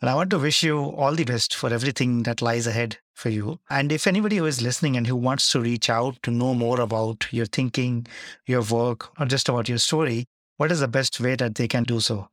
And 0.00 0.08
I 0.08 0.14
want 0.14 0.30
to 0.30 0.38
wish 0.38 0.62
you 0.62 0.78
all 0.78 1.14
the 1.14 1.24
best 1.24 1.54
for 1.54 1.70
everything 1.70 2.22
that 2.22 2.40
lies 2.40 2.66
ahead 2.66 2.96
for 3.14 3.28
you. 3.28 3.60
And 3.68 3.92
if 3.92 4.06
anybody 4.06 4.38
who 4.38 4.46
is 4.46 4.62
listening 4.62 4.96
and 4.96 5.06
who 5.06 5.14
wants 5.14 5.52
to 5.52 5.60
reach 5.60 5.90
out 5.90 6.22
to 6.22 6.30
know 6.30 6.54
more 6.54 6.80
about 6.80 7.26
your 7.30 7.44
thinking, 7.44 8.06
your 8.46 8.62
work, 8.62 9.10
or 9.20 9.26
just 9.26 9.50
about 9.50 9.68
your 9.68 9.76
story, 9.76 10.24
what 10.56 10.72
is 10.72 10.80
the 10.80 10.88
best 10.88 11.20
way 11.20 11.36
that 11.36 11.56
they 11.56 11.68
can 11.68 11.82
do 11.82 12.00
so? 12.00 12.28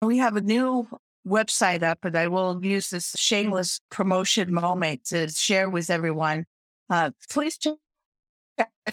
We 0.00 0.16
have 0.16 0.36
a 0.36 0.40
new 0.40 0.88
website 1.28 1.82
up, 1.82 2.06
and 2.06 2.16
I 2.16 2.28
will 2.28 2.64
use 2.64 2.88
this 2.88 3.14
shameless 3.18 3.80
promotion 3.90 4.54
moment 4.54 5.04
to 5.06 5.28
share 5.28 5.68
with 5.68 5.90
everyone. 5.90 6.46
Uh, 6.90 7.12
please 7.30 7.56
check 7.56 7.76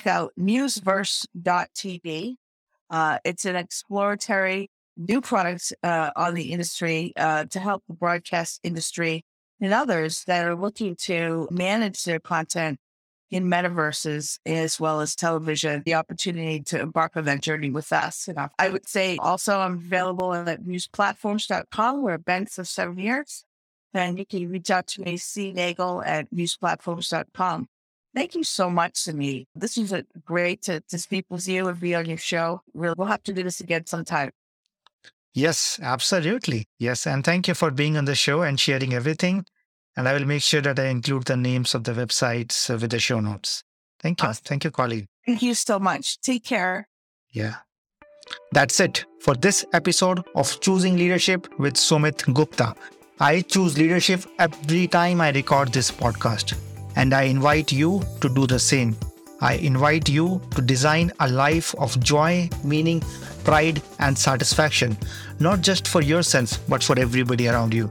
out 0.06 0.32
museverse.tv. 0.40 2.36
Uh, 2.90 3.18
it's 3.26 3.44
an 3.44 3.56
exploratory 3.56 4.70
new 4.96 5.20
product 5.20 5.74
uh, 5.84 6.12
on 6.16 6.34
the 6.36 6.52
industry 6.52 7.14
uh, 7.18 7.46
to 7.46 7.60
help 7.60 7.84
the 7.88 7.94
broadcast 7.94 8.60
industry 8.64 9.26
and 9.60 9.74
others 9.74 10.24
that 10.26 10.46
are 10.46 10.56
looking 10.56 10.96
to 10.96 11.48
manage 11.52 12.04
their 12.04 12.20
content 12.20 12.80
in 13.30 13.44
metaverses 13.46 14.40
as 14.46 14.80
well 14.80 15.02
as 15.02 15.14
television, 15.16 15.84
the 15.86 15.96
opportunity 15.96 16.62
to 16.62 16.80
embark 16.80 17.18
on 17.18 17.26
that 17.26 17.42
journey 17.42 17.70
with 17.70 17.92
us. 17.92 18.28
And 18.30 18.40
I- 18.58 18.70
would 18.70 18.88
say 18.88 19.18
also 19.18 19.60
I'm 19.60 19.74
available 19.74 20.34
at 20.34 20.64
museplatforms.com 20.64 22.02
where 22.02 22.18
been 22.18 22.46
for 22.46 22.64
seven 22.64 22.98
years. 22.98 23.44
And 23.94 24.18
you 24.20 24.26
can 24.26 24.50
reach 24.50 24.70
out 24.70 24.88
to 24.88 25.02
me, 25.02 25.18
C 25.18 25.52
Nagle 25.52 26.04
at 26.04 26.30
museplatforms.com. 26.32 27.68
Thank 28.16 28.36
you 28.36 28.44
so 28.44 28.70
much, 28.70 28.98
Sami. 28.98 29.48
This 29.56 29.78
was 29.78 29.94
a 29.94 30.04
great 30.26 30.64
to, 30.64 30.82
to 30.82 30.98
speak 30.98 31.26
with 31.30 31.48
you 31.48 31.68
and 31.68 31.80
be 31.80 31.94
on 31.94 32.06
your 32.06 32.18
show. 32.18 32.62
We'll, 32.74 32.96
we'll 32.98 33.08
have 33.08 33.24
to 33.24 33.34
do 33.34 33.44
this 33.44 33.60
again 33.60 33.86
sometime. 33.86 34.32
Yes, 35.34 35.80
absolutely. 35.82 36.68
Yes. 36.80 37.06
And 37.06 37.24
thank 37.24 37.48
you 37.48 37.54
for 37.54 37.70
being 37.70 37.96
on 37.96 38.06
the 38.06 38.16
show 38.16 38.42
and 38.42 38.60
sharing 38.60 38.94
everything. 38.94 39.46
And 39.96 40.08
I 40.08 40.14
will 40.14 40.26
make 40.26 40.42
sure 40.42 40.62
that 40.62 40.80
I 40.80 40.88
include 40.88 41.26
the 41.26 41.38
names 41.38 41.76
of 41.76 41.84
the 41.84 41.92
websites 41.92 42.74
uh, 42.74 42.78
with 42.80 42.92
the 42.92 43.00
show 43.00 43.20
notes. 43.20 43.64
Thank 44.00 44.20
Thank 44.20 44.22
you. 44.22 44.30
Awesome. 44.30 44.44
Thank 44.46 44.64
you, 44.64 44.72
Colleen. 44.72 45.08
Thank 45.26 45.42
you 45.42 45.54
so 45.54 45.80
much. 45.80 46.20
Take 46.22 46.44
care. 46.44 46.88
Yeah. 47.32 47.56
That's 48.52 48.80
it 48.80 49.06
for 49.22 49.36
this 49.36 49.66
episode 49.74 50.24
of 50.36 50.60
Choosing 50.60 50.98
Leadership 50.98 51.48
with 51.60 51.76
Sumit 51.76 52.34
Gupta. 52.34 52.76
I 53.20 53.42
choose 53.42 53.78
leadership 53.78 54.22
every 54.38 54.88
time 54.88 55.22
I 55.22 55.32
record 55.32 55.74
this 55.74 55.90
podcast, 55.92 56.56
and 56.98 57.14
I 57.14 57.24
invite 57.24 57.72
you 57.72 58.02
to 58.22 58.28
do 58.28 58.48
the 58.48 58.58
same. 58.58 58.96
I 59.40 59.54
invite 59.54 60.10
you 60.10 60.42
to 60.56 60.62
design 60.64 61.12
a 61.20 61.30
life 61.30 61.76
of 61.78 62.00
joy, 62.00 62.50
meaning, 62.64 63.04
pride, 63.44 63.84
and 64.00 64.18
satisfaction, 64.18 64.98
not 65.40 65.62
just 65.62 65.88
for 65.88 66.02
yourself, 66.02 66.58
but 66.68 66.84
for 66.84 67.00
everybody 67.00 67.48
around 67.48 67.72
you. 67.72 67.88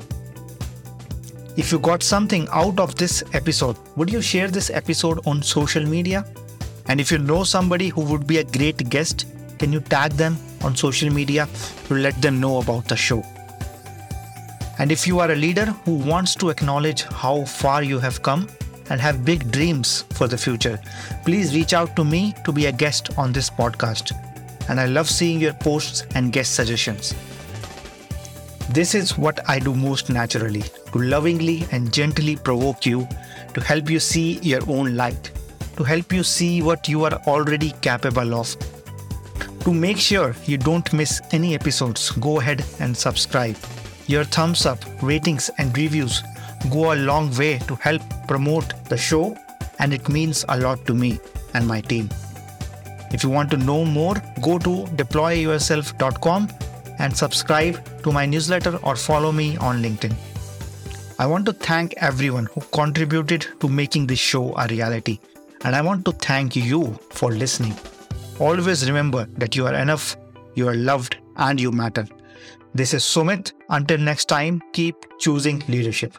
If 1.56 1.70
you 1.70 1.78
got 1.78 2.02
something 2.02 2.48
out 2.50 2.80
of 2.80 2.96
this 2.96 3.22
episode, 3.32 3.76
would 3.94 4.10
you 4.10 4.20
share 4.20 4.48
this 4.48 4.70
episode 4.70 5.24
on 5.24 5.40
social 5.40 5.86
media? 5.86 6.26
And 6.88 7.00
if 7.00 7.12
you 7.12 7.18
know 7.18 7.44
somebody 7.44 7.88
who 7.90 8.00
would 8.00 8.26
be 8.26 8.38
a 8.38 8.44
great 8.44 8.90
guest, 8.90 9.26
can 9.60 9.72
you 9.72 9.80
tag 9.80 10.12
them 10.12 10.36
on 10.64 10.74
social 10.74 11.10
media 11.10 11.48
to 11.86 11.94
let 11.94 12.20
them 12.20 12.40
know 12.40 12.58
about 12.58 12.88
the 12.88 12.96
show? 12.96 13.24
And 14.80 14.90
if 14.90 15.06
you 15.06 15.20
are 15.20 15.30
a 15.30 15.36
leader 15.36 15.66
who 15.84 15.94
wants 15.94 16.34
to 16.34 16.50
acknowledge 16.50 17.04
how 17.04 17.44
far 17.44 17.84
you 17.84 18.00
have 18.00 18.20
come 18.22 18.48
and 18.90 19.00
have 19.00 19.24
big 19.24 19.50
dreams 19.50 20.02
for 20.10 20.28
the 20.28 20.38
future, 20.38 20.80
please 21.24 21.54
reach 21.54 21.74
out 21.74 21.94
to 21.96 22.04
me 22.04 22.34
to 22.44 22.52
be 22.52 22.66
a 22.66 22.72
guest 22.72 23.16
on 23.18 23.32
this 23.32 23.50
podcast. 23.50 24.12
And 24.68 24.80
I 24.80 24.86
love 24.86 25.08
seeing 25.08 25.40
your 25.40 25.52
posts 25.54 26.06
and 26.14 26.32
guest 26.32 26.54
suggestions. 26.54 27.14
This 28.70 28.94
is 28.94 29.16
what 29.16 29.48
I 29.48 29.58
do 29.58 29.74
most 29.74 30.10
naturally 30.10 30.62
to 30.92 30.98
lovingly 30.98 31.64
and 31.72 31.92
gently 31.92 32.36
provoke 32.36 32.84
you, 32.84 33.06
to 33.54 33.60
help 33.60 33.88
you 33.88 34.00
see 34.00 34.38
your 34.42 34.60
own 34.68 34.96
light, 34.96 35.30
to 35.76 35.84
help 35.84 36.12
you 36.12 36.22
see 36.22 36.62
what 36.62 36.88
you 36.88 37.04
are 37.04 37.14
already 37.26 37.72
capable 37.80 38.34
of. 38.34 38.56
To 39.60 39.72
make 39.72 39.98
sure 39.98 40.34
you 40.46 40.58
don't 40.58 40.92
miss 40.92 41.20
any 41.32 41.54
episodes, 41.54 42.10
go 42.12 42.40
ahead 42.40 42.64
and 42.80 42.96
subscribe. 42.96 43.56
Your 44.06 44.24
thumbs 44.24 44.66
up, 44.66 44.84
ratings, 45.02 45.50
and 45.58 45.76
reviews 45.76 46.22
go 46.70 46.92
a 46.92 46.96
long 46.96 47.34
way 47.36 47.58
to 47.68 47.74
help 47.76 48.02
promote 48.26 48.84
the 48.84 48.96
show, 48.96 49.36
and 49.78 49.92
it 49.92 50.08
means 50.08 50.44
a 50.48 50.58
lot 50.58 50.84
to 50.86 50.94
me 50.94 51.18
and 51.54 51.66
my 51.66 51.80
team. 51.80 52.08
If 53.12 53.22
you 53.22 53.30
want 53.30 53.50
to 53.52 53.56
know 53.56 53.84
more, 53.84 54.14
go 54.42 54.58
to 54.58 54.84
deployyourself.com 54.96 56.48
and 56.98 57.16
subscribe 57.16 58.02
to 58.02 58.12
my 58.12 58.26
newsletter 58.26 58.76
or 58.82 58.96
follow 58.96 59.32
me 59.32 59.56
on 59.58 59.82
LinkedIn. 59.82 60.14
I 61.18 61.26
want 61.26 61.46
to 61.46 61.52
thank 61.52 61.94
everyone 61.98 62.46
who 62.46 62.60
contributed 62.72 63.46
to 63.60 63.68
making 63.68 64.06
this 64.06 64.18
show 64.18 64.54
a 64.56 64.66
reality, 64.66 65.18
and 65.64 65.74
I 65.74 65.80
want 65.80 66.04
to 66.06 66.12
thank 66.12 66.56
you 66.56 66.98
for 67.10 67.32
listening. 67.32 67.74
Always 68.38 68.86
remember 68.86 69.26
that 69.38 69.56
you 69.56 69.66
are 69.66 69.74
enough, 69.74 70.16
you 70.54 70.68
are 70.68 70.74
loved, 70.74 71.16
and 71.36 71.60
you 71.60 71.72
matter. 71.72 72.06
This 72.74 72.92
is 72.92 73.02
Sumit. 73.02 73.52
Until 73.70 73.98
next 73.98 74.26
time, 74.26 74.62
keep 74.74 74.96
choosing 75.18 75.62
leadership. 75.68 76.18